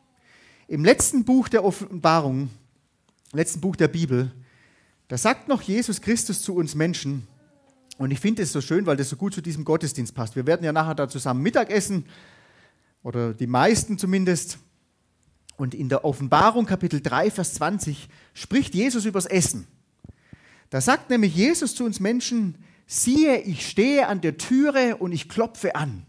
Im 0.68 0.84
letzten 0.84 1.26
Buch 1.26 1.50
der 1.50 1.64
Offenbarung, 1.64 2.50
letzten 3.32 3.62
Buch 3.62 3.76
der 3.76 3.88
Bibel, 3.90 4.32
da 5.08 5.18
sagt 5.18 5.48
noch 5.48 5.62
Jesus 5.62 6.02
Christus 6.02 6.42
zu 6.42 6.56
uns 6.56 6.76
Menschen, 6.76 7.28
und 7.98 8.12
ich 8.12 8.20
finde 8.20 8.44
es 8.44 8.52
so 8.52 8.62
schön, 8.62 8.86
weil 8.86 8.98
das 8.98 9.10
so 9.10 9.16
gut 9.16 9.34
zu 9.34 9.42
diesem 9.42 9.66
Gottesdienst 9.66 10.14
passt. 10.14 10.36
Wir 10.36 10.46
werden 10.46 10.64
ja 10.64 10.72
nachher 10.72 10.96
da 10.96 11.10
zusammen 11.10 11.42
Mittag 11.42 11.70
essen, 11.70 12.06
oder 13.08 13.34
die 13.34 13.48
meisten 13.48 13.98
zumindest. 13.98 14.60
Und 15.56 15.74
in 15.74 15.88
der 15.88 16.04
Offenbarung 16.04 16.66
Kapitel 16.66 17.02
3, 17.02 17.32
Vers 17.32 17.54
20 17.54 18.10
spricht 18.34 18.76
Jesus 18.76 19.06
übers 19.06 19.26
Essen. 19.26 19.66
Da 20.70 20.82
sagt 20.82 21.10
nämlich 21.10 21.34
Jesus 21.34 21.74
zu 21.74 21.86
uns 21.86 22.02
Menschen, 22.02 22.58
siehe, 22.86 23.40
ich 23.40 23.68
stehe 23.68 24.08
an 24.08 24.20
der 24.20 24.38
Türe 24.38 24.98
und 24.98 25.14
ich 25.14 25.30
klopfe 25.30 25.76
an. 25.76 26.06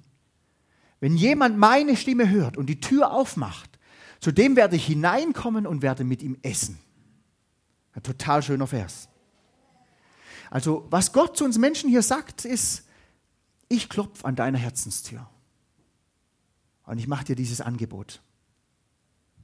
Wenn 0.98 1.16
jemand 1.16 1.56
meine 1.56 1.96
Stimme 1.96 2.28
hört 2.28 2.56
und 2.56 2.66
die 2.66 2.80
Tür 2.80 3.12
aufmacht, 3.12 3.78
zu 4.20 4.32
dem 4.32 4.56
werde 4.56 4.74
ich 4.74 4.84
hineinkommen 4.84 5.66
und 5.66 5.80
werde 5.80 6.02
mit 6.02 6.22
ihm 6.24 6.36
essen. 6.42 6.78
Ein 7.92 8.02
total 8.02 8.42
schöner 8.42 8.66
Vers. 8.66 9.08
Also 10.50 10.86
was 10.90 11.12
Gott 11.12 11.36
zu 11.36 11.44
uns 11.44 11.58
Menschen 11.58 11.90
hier 11.90 12.02
sagt, 12.02 12.44
ist, 12.44 12.84
ich 13.68 13.88
klopfe 13.88 14.24
an 14.24 14.36
deiner 14.36 14.58
Herzenstür. 14.58 15.28
Und 16.86 16.98
ich 16.98 17.06
mache 17.06 17.26
dir 17.26 17.36
dieses 17.36 17.60
Angebot. 17.60 18.22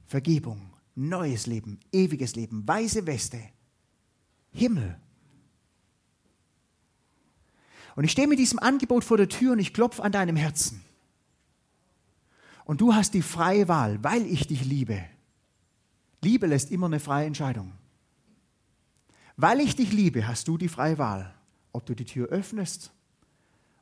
Vergebung, 0.07 0.73
neues 0.95 1.45
Leben, 1.45 1.79
ewiges 1.91 2.35
Leben, 2.35 2.67
weiße 2.67 3.05
Weste, 3.05 3.39
Himmel. 4.51 4.99
Und 7.95 8.03
ich 8.03 8.11
stehe 8.11 8.27
mit 8.27 8.39
diesem 8.39 8.59
Angebot 8.59 9.03
vor 9.03 9.17
der 9.17 9.29
Tür 9.29 9.53
und 9.53 9.59
ich 9.59 9.73
klopfe 9.73 10.03
an 10.03 10.11
deinem 10.11 10.35
Herzen. 10.35 10.83
Und 12.65 12.81
du 12.81 12.93
hast 12.93 13.13
die 13.13 13.21
freie 13.21 13.67
Wahl, 13.67 14.03
weil 14.03 14.25
ich 14.25 14.47
dich 14.47 14.65
liebe. 14.65 15.03
Liebe 16.21 16.47
lässt 16.47 16.71
immer 16.71 16.87
eine 16.87 16.99
freie 16.99 17.27
Entscheidung. 17.27 17.73
Weil 19.37 19.59
ich 19.59 19.75
dich 19.75 19.91
liebe, 19.91 20.27
hast 20.27 20.47
du 20.47 20.57
die 20.57 20.69
freie 20.69 20.97
Wahl, 20.97 21.33
ob 21.73 21.85
du 21.85 21.93
die 21.93 22.05
Tür 22.05 22.27
öffnest 22.29 22.91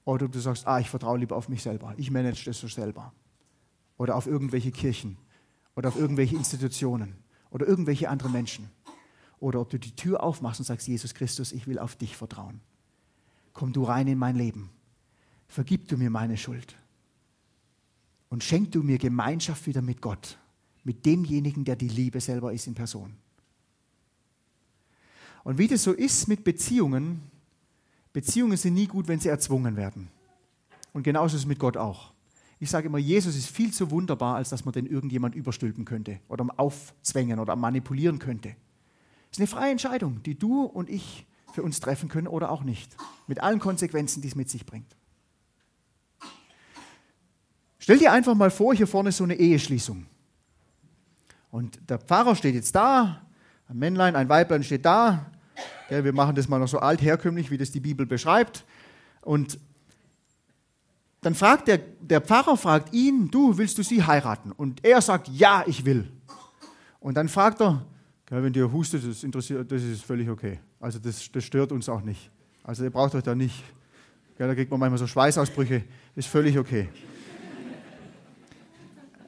oder 0.03 0.25
ob 0.25 0.31
du 0.31 0.39
sagst, 0.39 0.65
ah, 0.67 0.79
ich 0.79 0.89
vertraue 0.89 1.19
lieber 1.19 1.35
auf 1.35 1.49
mich 1.49 1.61
selber, 1.61 1.93
ich 1.97 2.09
manage 2.09 2.45
das 2.45 2.59
so 2.59 2.67
selber. 2.67 3.13
Oder 3.97 4.15
auf 4.15 4.25
irgendwelche 4.25 4.71
Kirchen 4.71 5.17
oder 5.75 5.89
auf 5.89 5.95
irgendwelche 5.95 6.35
Institutionen 6.35 7.15
oder 7.51 7.67
irgendwelche 7.67 8.09
andere 8.09 8.29
Menschen. 8.29 8.69
Oder 9.39 9.59
ob 9.59 9.69
du 9.69 9.77
die 9.77 9.95
Tür 9.95 10.23
aufmachst 10.23 10.59
und 10.59 10.65
sagst, 10.65 10.87
Jesus 10.87 11.13
Christus, 11.13 11.51
ich 11.51 11.67
will 11.67 11.77
auf 11.77 11.95
dich 11.95 12.17
vertrauen. 12.17 12.61
Komm 13.53 13.73
du 13.73 13.83
rein 13.83 14.07
in 14.07 14.17
mein 14.17 14.35
Leben. 14.35 14.71
Vergib 15.47 15.87
du 15.87 15.97
mir 15.97 16.09
meine 16.09 16.37
Schuld. 16.37 16.75
Und 18.29 18.43
schenk 18.43 18.71
du 18.71 18.81
mir 18.81 18.97
Gemeinschaft 18.97 19.67
wieder 19.67 19.83
mit 19.83 20.01
Gott, 20.01 20.39
mit 20.83 21.05
demjenigen, 21.05 21.65
der 21.65 21.75
die 21.75 21.89
Liebe 21.89 22.19
selber 22.19 22.51
ist 22.51 22.65
in 22.65 22.73
Person. 22.73 23.15
Und 25.43 25.57
wie 25.57 25.67
das 25.67 25.83
so 25.83 25.91
ist 25.91 26.27
mit 26.27 26.43
Beziehungen, 26.43 27.21
Beziehungen 28.13 28.57
sind 28.57 28.75
nie 28.75 28.87
gut, 28.87 29.07
wenn 29.07 29.19
sie 29.19 29.29
erzwungen 29.29 29.75
werden. 29.75 30.09
Und 30.93 31.03
genauso 31.03 31.35
ist 31.35 31.43
es 31.43 31.47
mit 31.47 31.59
Gott 31.59 31.77
auch. 31.77 32.13
Ich 32.59 32.69
sage 32.69 32.87
immer, 32.87 32.99
Jesus 32.99 33.35
ist 33.35 33.47
viel 33.47 33.73
zu 33.73 33.91
wunderbar, 33.91 34.35
als 34.35 34.49
dass 34.49 34.63
man 34.63 34.73
den 34.73 34.85
irgendjemand 34.85 35.35
überstülpen 35.35 35.83
könnte 35.83 36.19
oder 36.29 36.47
aufzwängen 36.57 37.39
oder 37.39 37.55
manipulieren 37.55 38.19
könnte. 38.19 38.55
Es 39.31 39.37
ist 39.37 39.39
eine 39.39 39.47
freie 39.47 39.71
Entscheidung, 39.71 40.21
die 40.23 40.37
du 40.37 40.63
und 40.63 40.89
ich 40.89 41.25
für 41.51 41.63
uns 41.63 41.79
treffen 41.79 42.07
können 42.07 42.27
oder 42.27 42.51
auch 42.51 42.63
nicht. 42.63 42.95
Mit 43.27 43.41
allen 43.41 43.59
Konsequenzen, 43.59 44.21
die 44.21 44.27
es 44.27 44.35
mit 44.35 44.49
sich 44.49 44.65
bringt. 44.65 44.95
Stell 47.79 47.97
dir 47.97 48.13
einfach 48.13 48.35
mal 48.35 48.49
vor, 48.49 48.73
hier 48.73 48.87
vorne 48.87 49.09
ist 49.09 49.17
so 49.17 49.25
eine 49.25 49.35
Eheschließung. 49.35 50.05
Und 51.51 51.89
der 51.89 51.99
Pfarrer 51.99 52.35
steht 52.35 52.55
jetzt 52.55 52.73
da, 52.73 53.22
ein 53.73 53.79
Männlein, 53.79 54.15
ein 54.15 54.29
Weiblein 54.29 54.63
steht 54.63 54.85
da, 54.85 55.25
ja, 55.89 56.03
wir 56.03 56.13
machen 56.13 56.35
das 56.35 56.47
mal 56.47 56.59
noch 56.59 56.67
so 56.67 56.79
altherkömmlich, 56.79 57.51
wie 57.51 57.57
das 57.57 57.71
die 57.71 57.79
Bibel 57.79 58.05
beschreibt. 58.05 58.63
Und 59.21 59.59
dann 61.21 61.35
fragt 61.35 61.67
der, 61.67 61.79
der 61.99 62.21
Pfarrer 62.21 62.57
fragt 62.57 62.93
ihn, 62.93 63.29
du, 63.29 63.57
willst 63.57 63.77
du 63.77 63.83
sie 63.83 64.03
heiraten? 64.03 64.51
Und 64.51 64.83
er 64.85 65.01
sagt, 65.01 65.27
ja, 65.29 65.63
ich 65.65 65.85
will. 65.85 66.11
Und 66.99 67.15
dann 67.15 67.29
fragt 67.29 67.61
er, 67.61 67.85
wenn 68.29 68.53
dir 68.53 68.71
hustet, 68.71 69.07
das 69.07 69.23
interessiert, 69.23 69.71
das 69.71 69.83
ist 69.83 70.03
völlig 70.03 70.29
okay. 70.29 70.59
Also 70.79 70.99
das, 70.99 71.31
das 71.31 71.43
stört 71.43 71.71
uns 71.71 71.87
auch 71.87 72.01
nicht. 72.01 72.29
Also 72.63 72.83
ihr 72.83 72.89
braucht 72.89 73.13
euch 73.15 73.23
da 73.23 73.35
nicht, 73.35 73.63
da 74.37 74.53
kriegt 74.53 74.71
man 74.71 74.79
manchmal 74.79 74.97
so 74.97 75.07
Schweißausbrüche, 75.07 75.83
ist 76.15 76.27
völlig 76.27 76.57
okay. 76.57 76.89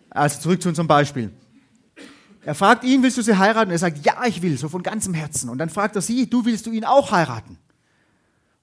Also 0.09 0.39
zurück 0.41 0.61
zu 0.61 0.69
unserem 0.69 0.87
Beispiel. 0.87 1.31
Er 2.45 2.53
fragt 2.53 2.83
ihn, 2.83 3.01
willst 3.01 3.17
du 3.17 3.23
sie 3.23 3.39
heiraten? 3.39 3.71
Er 3.71 3.79
sagt, 3.79 4.05
ja, 4.05 4.23
ich 4.27 4.43
will, 4.43 4.55
so 4.55 4.69
von 4.69 4.83
ganzem 4.83 5.15
Herzen. 5.15 5.49
Und 5.49 5.57
dann 5.57 5.71
fragt 5.71 5.95
er 5.95 6.03
sie, 6.03 6.29
du 6.29 6.45
willst 6.45 6.67
du 6.67 6.71
ihn 6.71 6.85
auch 6.85 7.11
heiraten? 7.11 7.57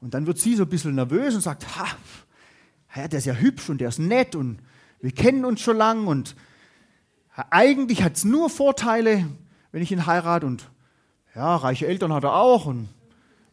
Und 0.01 0.15
dann 0.15 0.25
wird 0.25 0.39
sie 0.39 0.55
so 0.55 0.63
ein 0.63 0.69
bisschen 0.69 0.95
nervös 0.95 1.35
und 1.35 1.41
sagt, 1.41 1.67
ha, 1.77 1.89
der 2.95 3.19
ist 3.19 3.25
ja 3.25 3.35
hübsch 3.35 3.69
und 3.71 3.81
der 3.81 3.89
ist 3.89 3.99
nett 3.99 4.37
und 4.37 4.61
wir 5.01 5.11
kennen 5.11 5.45
uns 5.45 5.61
schon 5.61 5.77
lang 5.77 6.07
und 6.07 6.37
eigentlich 7.51 8.05
hat 8.05 8.17
es 8.17 8.25
nur 8.25 8.51
Vorteile, 8.51 9.27
wenn 9.73 9.83
ich 9.83 9.91
ihn 9.91 10.07
heirate 10.07 10.47
und 10.47 10.71
ja, 11.35 11.57
reiche 11.57 11.89
Eltern 11.89 12.13
hat 12.13 12.23
er 12.23 12.35
auch 12.35 12.67
und 12.67 12.89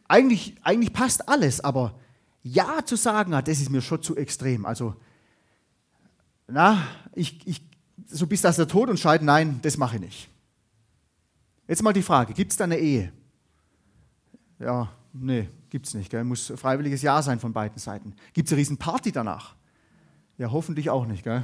eigentlich, 0.06 0.54
eigentlich 0.62 0.92
passt 0.92 1.28
alles, 1.28 1.60
aber 1.60 1.98
Ja 2.44 2.84
zu 2.84 2.94
sagen, 2.94 3.32
das 3.32 3.60
ist 3.60 3.70
mir 3.70 3.82
schon 3.82 4.02
zu 4.02 4.16
extrem. 4.16 4.64
Also, 4.64 4.94
na, 6.46 6.86
ich, 7.14 7.46
ich 7.46 7.69
so 8.10 8.26
bis 8.26 8.42
das 8.42 8.56
der 8.56 8.68
Tod 8.68 8.88
uns 8.88 9.00
scheidet, 9.00 9.24
nein, 9.24 9.60
das 9.62 9.76
mache 9.76 9.96
ich 9.96 10.02
nicht. 10.02 10.28
Jetzt 11.66 11.82
mal 11.82 11.92
die 11.92 12.02
Frage, 12.02 12.32
gibt 12.34 12.50
es 12.50 12.56
da 12.56 12.64
eine 12.64 12.78
Ehe? 12.78 13.12
Ja, 14.58 14.90
nee, 15.12 15.48
gibt 15.70 15.86
es 15.86 15.94
nicht. 15.94 16.10
Gell? 16.10 16.24
Muss 16.24 16.52
freiwilliges 16.56 17.02
Ja 17.02 17.22
sein 17.22 17.38
von 17.38 17.52
beiden 17.52 17.78
Seiten. 17.78 18.14
Gibt 18.32 18.48
es 18.48 18.52
eine 18.52 18.60
riesen 18.60 18.76
Party 18.76 19.12
danach? 19.12 19.54
Ja, 20.36 20.50
hoffentlich 20.50 20.90
auch 20.90 21.06
nicht. 21.06 21.22
Gell? 21.22 21.42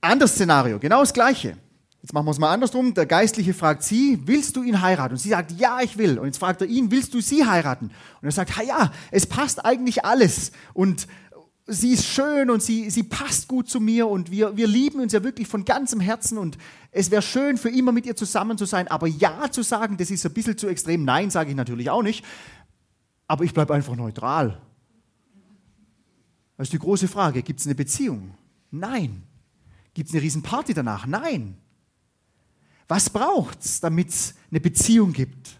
Anderes 0.00 0.32
Szenario, 0.32 0.78
genau 0.78 1.00
das 1.00 1.12
Gleiche. 1.12 1.56
Jetzt 2.02 2.12
machen 2.12 2.26
wir 2.26 2.32
es 2.32 2.38
mal 2.38 2.52
andersrum. 2.52 2.94
Der 2.94 3.06
Geistliche 3.06 3.54
fragt 3.54 3.84
sie, 3.84 4.20
willst 4.24 4.56
du 4.56 4.64
ihn 4.64 4.82
heiraten? 4.82 5.12
Und 5.14 5.18
sie 5.18 5.28
sagt, 5.28 5.52
ja, 5.52 5.80
ich 5.80 5.96
will. 5.96 6.18
Und 6.18 6.26
jetzt 6.26 6.38
fragt 6.38 6.60
er 6.60 6.66
ihn, 6.66 6.90
willst 6.90 7.14
du 7.14 7.20
sie 7.20 7.46
heiraten? 7.46 7.86
Und 8.20 8.28
er 8.28 8.32
sagt, 8.32 8.52
ja, 8.66 8.90
es 9.12 9.24
passt 9.24 9.64
eigentlich 9.64 10.04
alles. 10.04 10.50
Und 10.74 11.06
sie 11.72 11.92
ist 11.92 12.06
schön 12.06 12.50
und 12.50 12.62
sie, 12.62 12.90
sie 12.90 13.02
passt 13.02 13.48
gut 13.48 13.68
zu 13.68 13.80
mir 13.80 14.06
und 14.08 14.30
wir, 14.30 14.56
wir 14.56 14.66
lieben 14.66 15.00
uns 15.00 15.12
ja 15.12 15.22
wirklich 15.22 15.48
von 15.48 15.64
ganzem 15.64 16.00
Herzen 16.00 16.38
und 16.38 16.58
es 16.90 17.10
wäre 17.10 17.22
schön, 17.22 17.56
für 17.56 17.70
immer 17.70 17.92
mit 17.92 18.06
ihr 18.06 18.16
zusammen 18.16 18.58
zu 18.58 18.64
sein. 18.64 18.88
Aber 18.88 19.06
ja 19.06 19.50
zu 19.50 19.62
sagen, 19.62 19.96
das 19.96 20.10
ist 20.10 20.24
ein 20.24 20.32
bisschen 20.32 20.58
zu 20.58 20.68
extrem. 20.68 21.04
Nein, 21.04 21.30
sage 21.30 21.50
ich 21.50 21.56
natürlich 21.56 21.90
auch 21.90 22.02
nicht. 22.02 22.24
Aber 23.26 23.44
ich 23.44 23.54
bleibe 23.54 23.74
einfach 23.74 23.96
neutral. 23.96 24.60
Das 26.56 26.66
ist 26.66 26.72
die 26.72 26.78
große 26.78 27.08
Frage. 27.08 27.42
Gibt 27.42 27.60
es 27.60 27.66
eine 27.66 27.74
Beziehung? 27.74 28.34
Nein. 28.70 29.22
Gibt 29.94 30.08
es 30.08 30.14
eine 30.14 30.22
Riesenparty 30.22 30.74
danach? 30.74 31.06
Nein. 31.06 31.56
Was 32.88 33.10
braucht 33.10 33.64
es, 33.64 33.80
damit 33.80 34.10
es 34.10 34.34
eine 34.50 34.60
Beziehung 34.60 35.12
gibt? 35.12 35.58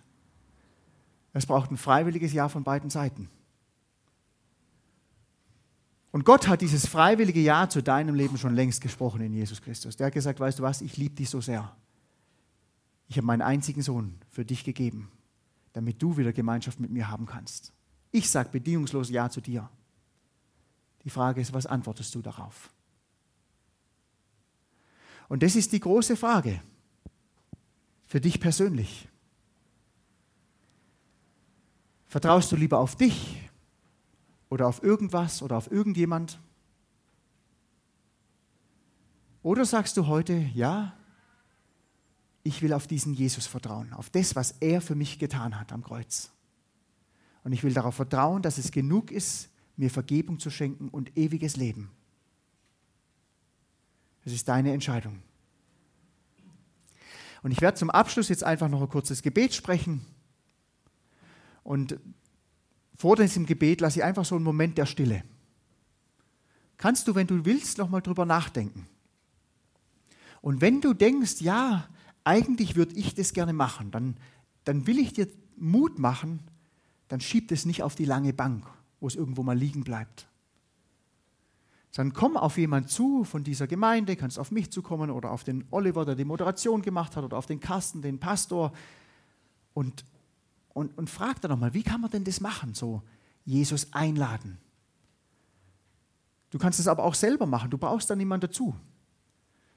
Es 1.33 1.47
braucht 1.47 1.71
ein 1.71 1.77
freiwilliges 1.77 2.33
Ja 2.33 2.49
von 2.49 2.63
beiden 2.63 2.91
Seiten. 2.91 3.31
Und 6.13 6.27
Gott 6.27 6.47
hat 6.47 6.61
dieses 6.61 6.87
freiwillige 6.87 7.41
Ja 7.41 7.69
zu 7.71 7.83
deinem 7.83 8.15
Leben 8.15 8.37
schon 8.37 8.55
längst 8.55 8.83
gesprochen 8.83 9.23
in 9.23 9.33
Jesus 9.33 9.63
Christus. 9.63 9.97
Der 9.97 10.09
hat 10.09 10.15
gesagt, 10.15 10.39
weißt 10.39 10.59
du 10.59 10.63
was, 10.63 10.83
ich 10.83 10.99
liebe 10.99 11.15
dich 11.15 11.31
so 11.31 11.41
sehr. 11.41 11.75
Ich 13.09 13.17
habe 13.17 13.27
meinen 13.27 13.43
einzigen 13.43 13.81
Sohn 13.81 14.19
für 14.31 14.45
dich 14.45 14.63
gegeben, 14.63 15.11
damit 15.73 16.03
du 16.03 16.19
wieder 16.19 16.33
Gemeinschaft 16.33 16.81
mit 16.81 16.91
mir 16.91 17.09
haben 17.09 17.25
kannst. 17.25 17.73
Ich 18.11 18.31
sage 18.31 18.51
bedingungslos 18.51 19.09
Ja 19.09 19.31
zu 19.31 19.41
dir. 19.41 19.71
Die 21.05 21.11
Frage 21.11 21.41
ist, 21.41 21.55
was 21.55 21.67
antwortest 21.67 22.15
du 22.15 22.21
darauf? 22.21 22.71
Und 25.29 25.43
das 25.43 25.57
ist 25.57 25.73
die 25.73 25.81
große 25.81 26.15
Frage 26.15 26.61
für 28.07 28.21
dich 28.21 28.39
persönlich. 28.39 29.09
Vertraust 32.07 32.53
du 32.53 32.57
lieber 32.57 32.79
auf 32.79 32.97
dich 32.97 33.42
oder 34.53 34.69
auf 34.69 34.83
irgendwas 34.83 35.41
oder 35.41 35.57
auf 35.57 35.73
irgendjemand? 35.73 36.39
Oder 39.43 39.65
sagst 39.65 39.97
du 39.97 40.09
heute, 40.09 40.35
ja, 40.53 40.95
ich 42.43 42.61
will 42.61 42.75
auf 42.75 42.87
diesen 42.87 43.15
Jesus 43.15 43.47
vertrauen, 43.47 43.95
auf 43.95 44.11
das, 44.11 44.37
was 44.37 44.53
er 44.61 44.83
für 44.83 44.95
mich 44.95 45.19
getan 45.19 45.59
hat 45.59 45.73
am 45.73 45.83
Kreuz. 45.83 46.31
Und 47.45 47.53
ich 47.53 47.63
will 47.63 47.73
darauf 47.73 47.95
vertrauen, 47.95 48.43
dass 48.43 48.59
es 48.59 48.73
genug 48.73 49.11
ist, 49.11 49.49
mir 49.79 49.89
Vergebung 49.89 50.39
zu 50.39 50.51
schenken 50.51 50.91
und 50.91 51.17
ewiges 51.17 51.57
Leben. 51.57 51.91
Das 54.23 54.35
ist 54.35 54.47
deine 54.49 54.75
Entscheidung. 54.75 55.23
Und 57.43 57.53
ich 57.53 57.63
werde 57.63 57.79
zum 57.79 57.89
Abschluss 57.89 58.29
jetzt 58.29 58.45
einfach 58.45 58.69
noch 58.69 58.83
ein 58.83 58.89
kurzes 58.91 59.23
Gebet 59.23 59.55
sprechen. 59.55 60.05
Und 61.65 61.99
vor 63.03 63.17
diesem 63.17 63.47
Gebet 63.47 63.81
lasse 63.81 63.99
ich 63.99 64.05
einfach 64.05 64.25
so 64.25 64.37
einen 64.37 64.45
Moment 64.45 64.79
der 64.79 64.87
Stille. 64.87 65.25
Kannst 66.77 67.09
du, 67.09 67.17
wenn 67.17 67.27
du 67.27 67.45
willst, 67.45 67.79
noch 67.79 67.91
mal 67.91 68.01
drüber 68.01 68.25
nachdenken. 68.25 68.87
Und 70.41 70.61
wenn 70.61 70.81
du 70.81 70.95
denkst, 70.95 71.41
ja, 71.41 71.89
eigentlich 72.23 72.77
würde 72.77 72.95
ich 72.95 73.13
das 73.17 73.33
gerne 73.33 73.55
machen, 73.55 73.91
dann, 73.91 74.15
dann 74.63 74.87
will 74.87 75.01
ich 75.01 75.13
dir 75.13 75.27
Mut 75.57 75.99
machen, 75.99 76.45
dann 77.09 77.21
schieb 77.21 77.49
das 77.49 77.65
nicht 77.65 77.83
auf 77.83 77.97
die 77.97 78.05
lange 78.05 78.33
Bank, 78.33 78.65
wo 79.01 79.09
es 79.09 79.17
irgendwo 79.17 79.43
mal 79.43 79.59
liegen 79.59 79.83
bleibt. 79.83 80.29
Sondern 81.91 82.15
komm 82.15 82.37
auf 82.37 82.57
jemanden 82.57 82.89
zu 82.89 83.25
von 83.25 83.43
dieser 83.43 83.67
Gemeinde, 83.67 84.15
kannst 84.15 84.39
auf 84.39 84.53
mich 84.53 84.71
zukommen 84.71 85.11
oder 85.11 85.33
auf 85.33 85.43
den 85.43 85.65
Oliver, 85.73 86.05
der 86.05 86.15
die 86.15 86.25
Moderation 86.25 86.83
gemacht 86.83 87.17
hat, 87.17 87.25
oder 87.25 87.37
auf 87.37 87.47
den 87.47 87.59
Carsten, 87.59 88.01
den 88.01 88.21
Pastor, 88.21 88.73
und, 89.75 90.05
und, 90.75 90.97
und 90.97 91.11
frag 91.11 91.41
da 91.41 91.49
nochmal, 91.49 91.75
wie 91.75 91.83
kann 91.83 92.01
man 92.01 92.11
denn 92.11 92.25
das 92.25 92.41
machen, 92.41 92.75
so 92.75 93.03
Jesus 93.45 93.93
einladen? 93.93 94.59
Du 96.51 96.59
kannst 96.59 96.79
es 96.81 96.89
aber 96.89 97.05
auch 97.05 97.15
selber 97.15 97.47
machen, 97.47 97.71
du 97.71 97.79
brauchst 97.79 98.11
da 98.11 98.17
niemanden 98.17 98.49
dazu. 98.49 98.75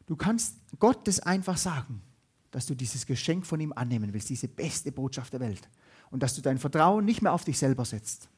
Du 0.06 0.16
kannst 0.16 0.58
Gott 0.78 1.08
das 1.08 1.20
einfach 1.20 1.58
sagen, 1.58 2.02
dass 2.52 2.66
du 2.66 2.76
dieses 2.76 3.06
Geschenk 3.06 3.46
von 3.46 3.60
ihm 3.60 3.74
annehmen 3.74 4.14
willst, 4.14 4.30
diese 4.30 4.48
beste 4.48 4.92
Botschaft 4.92 5.34
der 5.34 5.40
Welt. 5.40 5.68
Und 6.12 6.22
dass 6.22 6.36
du 6.36 6.42
dein 6.42 6.58
Vertrauen 6.58 7.04
nicht 7.04 7.22
mehr 7.22 7.34
auf 7.34 7.44
dich 7.44 7.58
selber 7.58 7.86
setzt, 7.86 8.30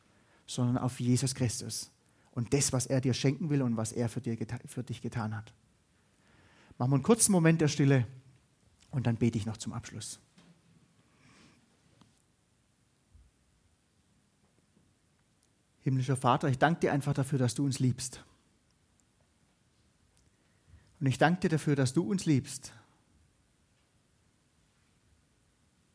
sondern 0.46 0.78
auf 0.78 1.00
Jesus 1.00 1.36
Christus 1.36 1.92
und 2.32 2.54
das, 2.54 2.72
was 2.72 2.86
er 2.86 3.02
dir 3.02 3.14
schenken 3.14 3.50
will 3.50 3.62
und 3.62 3.76
was 3.76 3.92
er 3.92 4.10
für, 4.10 4.22
dir, 4.22 4.38
für 4.66 4.84
dich 4.84 5.02
getan 5.02 5.36
hat. 5.36 5.54
Machen 6.78 6.92
wir 6.92 6.96
einen 6.96 7.04
kurzen 7.04 7.32
Moment 7.32 7.60
der 7.60 7.68
Stille 7.68 8.08
und 8.92 9.08
dann 9.08 9.18
bete 9.18 9.38
ich 9.38 9.46
noch 9.46 9.58
zum 9.58 9.74
Abschluss. 9.74 10.20
Himmlischer 15.88 16.18
Vater, 16.18 16.50
ich 16.50 16.58
danke 16.58 16.82
dir 16.82 16.92
einfach 16.92 17.14
dafür, 17.14 17.40
dass 17.40 17.56
du 17.56 17.64
uns 17.64 17.80
liebst. 17.80 18.22
Und 21.00 21.06
ich 21.06 21.18
danke 21.18 21.40
dir 21.40 21.50
dafür, 21.50 21.78
dass 21.78 21.94
du 21.94 22.04
uns 22.04 22.26
liebst. 22.26 22.74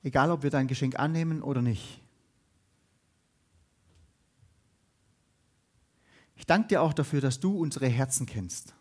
Egal, 0.03 0.31
ob 0.31 0.45
wir 0.45 0.49
dein 0.49 0.67
Geschenk 0.67 0.99
annehmen 0.99 1.43
oder 1.43 1.61
nicht. 1.61 2.01
Ich 6.37 6.47
danke 6.47 6.69
dir 6.69 6.81
auch 6.81 6.95
dafür, 6.95 7.21
dass 7.21 7.39
du 7.39 7.55
unsere 7.59 7.87
Herzen 7.87 8.25
kennst, 8.25 8.75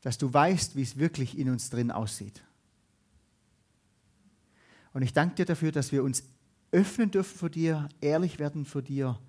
dass 0.00 0.16
du 0.16 0.32
weißt, 0.32 0.74
wie 0.74 0.82
es 0.82 0.96
wirklich 0.96 1.36
in 1.36 1.50
uns 1.50 1.68
drin 1.68 1.90
aussieht. 1.90 2.42
Und 4.94 5.02
ich 5.02 5.12
danke 5.12 5.34
dir 5.34 5.44
dafür, 5.44 5.70
dass 5.70 5.92
wir 5.92 6.02
uns 6.02 6.22
öffnen 6.70 7.10
dürfen 7.10 7.36
vor 7.36 7.50
dir, 7.50 7.90
ehrlich 8.00 8.38
werden 8.38 8.64
vor 8.64 8.80
dir 8.80 9.20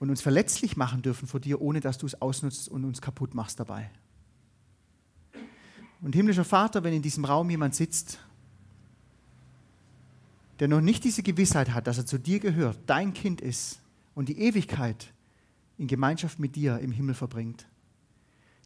und 0.00 0.10
uns 0.10 0.20
verletzlich 0.20 0.76
machen 0.76 1.02
dürfen 1.02 1.28
vor 1.28 1.38
dir, 1.38 1.60
ohne 1.60 1.78
dass 1.78 1.98
du 1.98 2.06
es 2.06 2.20
ausnutzt 2.20 2.68
und 2.68 2.84
uns 2.84 3.00
kaputt 3.00 3.34
machst 3.34 3.60
dabei. 3.60 3.88
Und 6.00 6.14
himmlischer 6.14 6.44
Vater, 6.44 6.82
wenn 6.82 6.94
in 6.94 7.02
diesem 7.02 7.24
Raum 7.24 7.48
jemand 7.50 7.76
sitzt, 7.76 8.18
der 10.58 10.66
noch 10.66 10.80
nicht 10.80 11.04
diese 11.04 11.22
Gewissheit 11.22 11.72
hat, 11.72 11.86
dass 11.86 11.98
er 11.98 12.06
zu 12.06 12.18
dir 12.18 12.40
gehört, 12.40 12.78
dein 12.86 13.12
Kind 13.12 13.40
ist, 13.40 13.80
und 14.14 14.28
die 14.28 14.38
Ewigkeit 14.38 15.12
in 15.78 15.86
Gemeinschaft 15.86 16.38
mit 16.38 16.56
dir 16.56 16.78
im 16.78 16.92
Himmel 16.92 17.14
verbringt, 17.14 17.66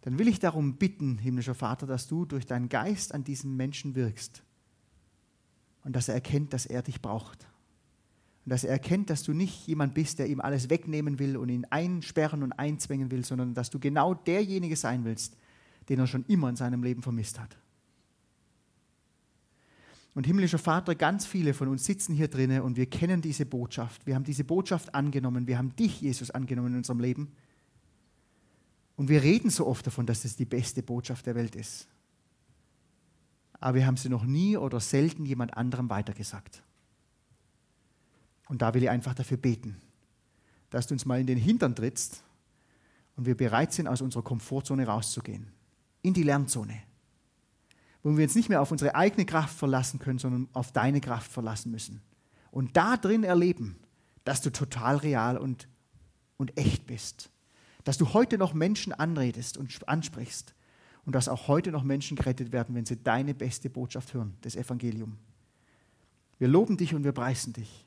dann 0.03 0.19
will 0.19 0.29
ich 0.29 0.41
darum 0.41 0.77
bitten, 0.77 1.19
himmlischer 1.19 1.55
Vater, 1.55 1.87
dass 1.87 2.09
du 2.09 2.25
durch 2.25 2.47
deinen 2.47 2.69
Geist 2.69 3.15
an 3.15 3.25
diesem 3.25 3.57
Menschen 3.57 3.95
wirkst 3.95 4.43
und 5.85 5.95
dass 5.95 6.09
er 6.09 6.15
erkennt, 6.15 6.53
dass 6.53 6.67
er 6.67 6.83
dich 6.83 7.01
braucht. 7.01 7.47
Und 8.45 8.51
dass 8.51 8.65
er 8.65 8.71
erkennt, 8.71 9.09
dass 9.09 9.23
du 9.23 9.33
nicht 9.33 9.67
jemand 9.67 9.95
bist, 9.95 10.19
der 10.19 10.29
ihm 10.29 10.41
alles 10.41 10.69
wegnehmen 10.69 11.19
will 11.19 11.37
und 11.37 11.49
ihn 11.49 11.67
einsperren 11.71 12.43
und 12.43 12.53
einzwängen 12.53 13.11
will, 13.11 13.25
sondern 13.25 13.55
dass 13.55 13.71
du 13.71 13.79
genau 13.79 14.13
derjenige 14.15 14.77
sein 14.77 15.05
willst, 15.05 15.37
den 15.89 15.99
er 15.99 16.07
schon 16.07 16.25
immer 16.27 16.51
in 16.51 16.57
seinem 16.57 16.83
Leben 16.83 17.03
vermisst 17.03 17.41
hat. 17.41 17.57
Und 20.15 20.27
himmlischer 20.27 20.59
Vater, 20.59 20.95
ganz 20.95 21.27
viele 21.27 21.55
von 21.55 21.69
uns 21.69 21.85
sitzen 21.87 22.15
hier 22.15 22.29
drinnen 22.29 22.61
und 22.61 22.77
wir 22.77 22.87
kennen 22.87 23.21
diese 23.21 23.47
Botschaft. 23.47 24.07
Wir 24.07 24.15
haben 24.15 24.25
diese 24.25 24.45
Botschaft 24.45 24.95
angenommen. 24.95 25.47
Wir 25.49 25.59
haben 25.59 25.75
dich, 25.75 26.01
Jesus, 26.01 26.31
angenommen 26.31 26.69
in 26.69 26.77
unserem 26.77 27.01
Leben. 27.01 27.33
Und 28.97 29.09
wir 29.09 29.23
reden 29.23 29.51
so 29.51 29.67
oft 29.67 29.87
davon, 29.87 30.07
dass 30.07 30.25
es 30.25 30.37
die 30.37 30.45
beste 30.45 30.83
Botschaft 30.83 31.27
der 31.27 31.35
Welt 31.35 31.57
ist. 31.57 31.89
Aber 33.59 33.77
wir 33.77 33.87
haben 33.87 33.97
sie 33.97 34.09
noch 34.09 34.25
nie 34.25 34.57
oder 34.57 34.79
selten 34.79 35.25
jemand 35.25 35.57
anderem 35.57 35.91
weitergesagt. 35.91 36.63
Und 38.55 38.63
da 38.63 38.73
will 38.73 38.85
ich 38.85 38.91
einfach 38.91 39.15
dafür 39.15 39.37
beten, 39.37 39.77
dass 40.71 40.87
du 40.87 40.95
uns 40.95 41.05
mal 41.05 41.21
in 41.21 41.27
den 41.27 41.39
Hintern 41.39 41.75
trittst 41.75 42.23
und 43.17 43.27
wir 43.27 43.37
bereit 43.37 43.73
sind, 43.73 43.89
aus 43.89 44.01
unserer 44.01 44.23
Komfortzone 44.23 44.87
rauszugehen, 44.87 45.49
in 46.03 46.15
die 46.15 46.23
Lernzone 46.23 46.81
wo 48.05 48.15
wir 48.17 48.25
uns 48.25 48.35
nicht 48.35 48.51
mehr 48.51 48.61
auf 48.61 48.71
unsere 48.71 48.95
eigene 48.95 49.25
Kraft 49.25 49.59
verlassen 49.59 49.99
können, 49.99 50.19
sondern 50.19 50.47
auf 50.53 50.71
deine 50.71 51.01
Kraft 51.01 51.33
verlassen 51.33 51.73
müssen. 51.73 52.03
Und 52.51 52.77
da 52.77 52.97
drin 52.99 53.25
erleben, 53.25 53.77
dass 54.25 54.43
du 54.43 54.51
total 54.53 54.99
real 54.99 55.39
und, 55.39 55.67
und 56.37 56.57
echt 56.59 56.87
bist. 56.87 57.31
Dass 57.83 57.97
du 57.97 58.13
heute 58.13 58.37
noch 58.37 58.53
Menschen 58.53 58.93
anredest 58.93 59.57
und 59.57 59.89
ansprichst. 59.89 60.55
Und 61.07 61.15
dass 61.15 61.29
auch 61.29 61.49
heute 61.49 61.73
noch 61.73 61.83
Menschen 61.83 62.17
gerettet 62.17 62.53
werden, 62.53 62.75
wenn 62.75 62.87
sie 62.87 63.03
deine 63.03 63.35
beste 63.35 63.71
Botschaft 63.71 64.13
hören, 64.13 64.37
das 64.43 64.55
Evangelium. 64.55 65.17
Wir 66.39 66.49
loben 66.49 66.77
dich 66.77 66.95
und 66.95 67.05
wir 67.05 67.13
preisen 67.13 67.55
dich. 67.55 67.87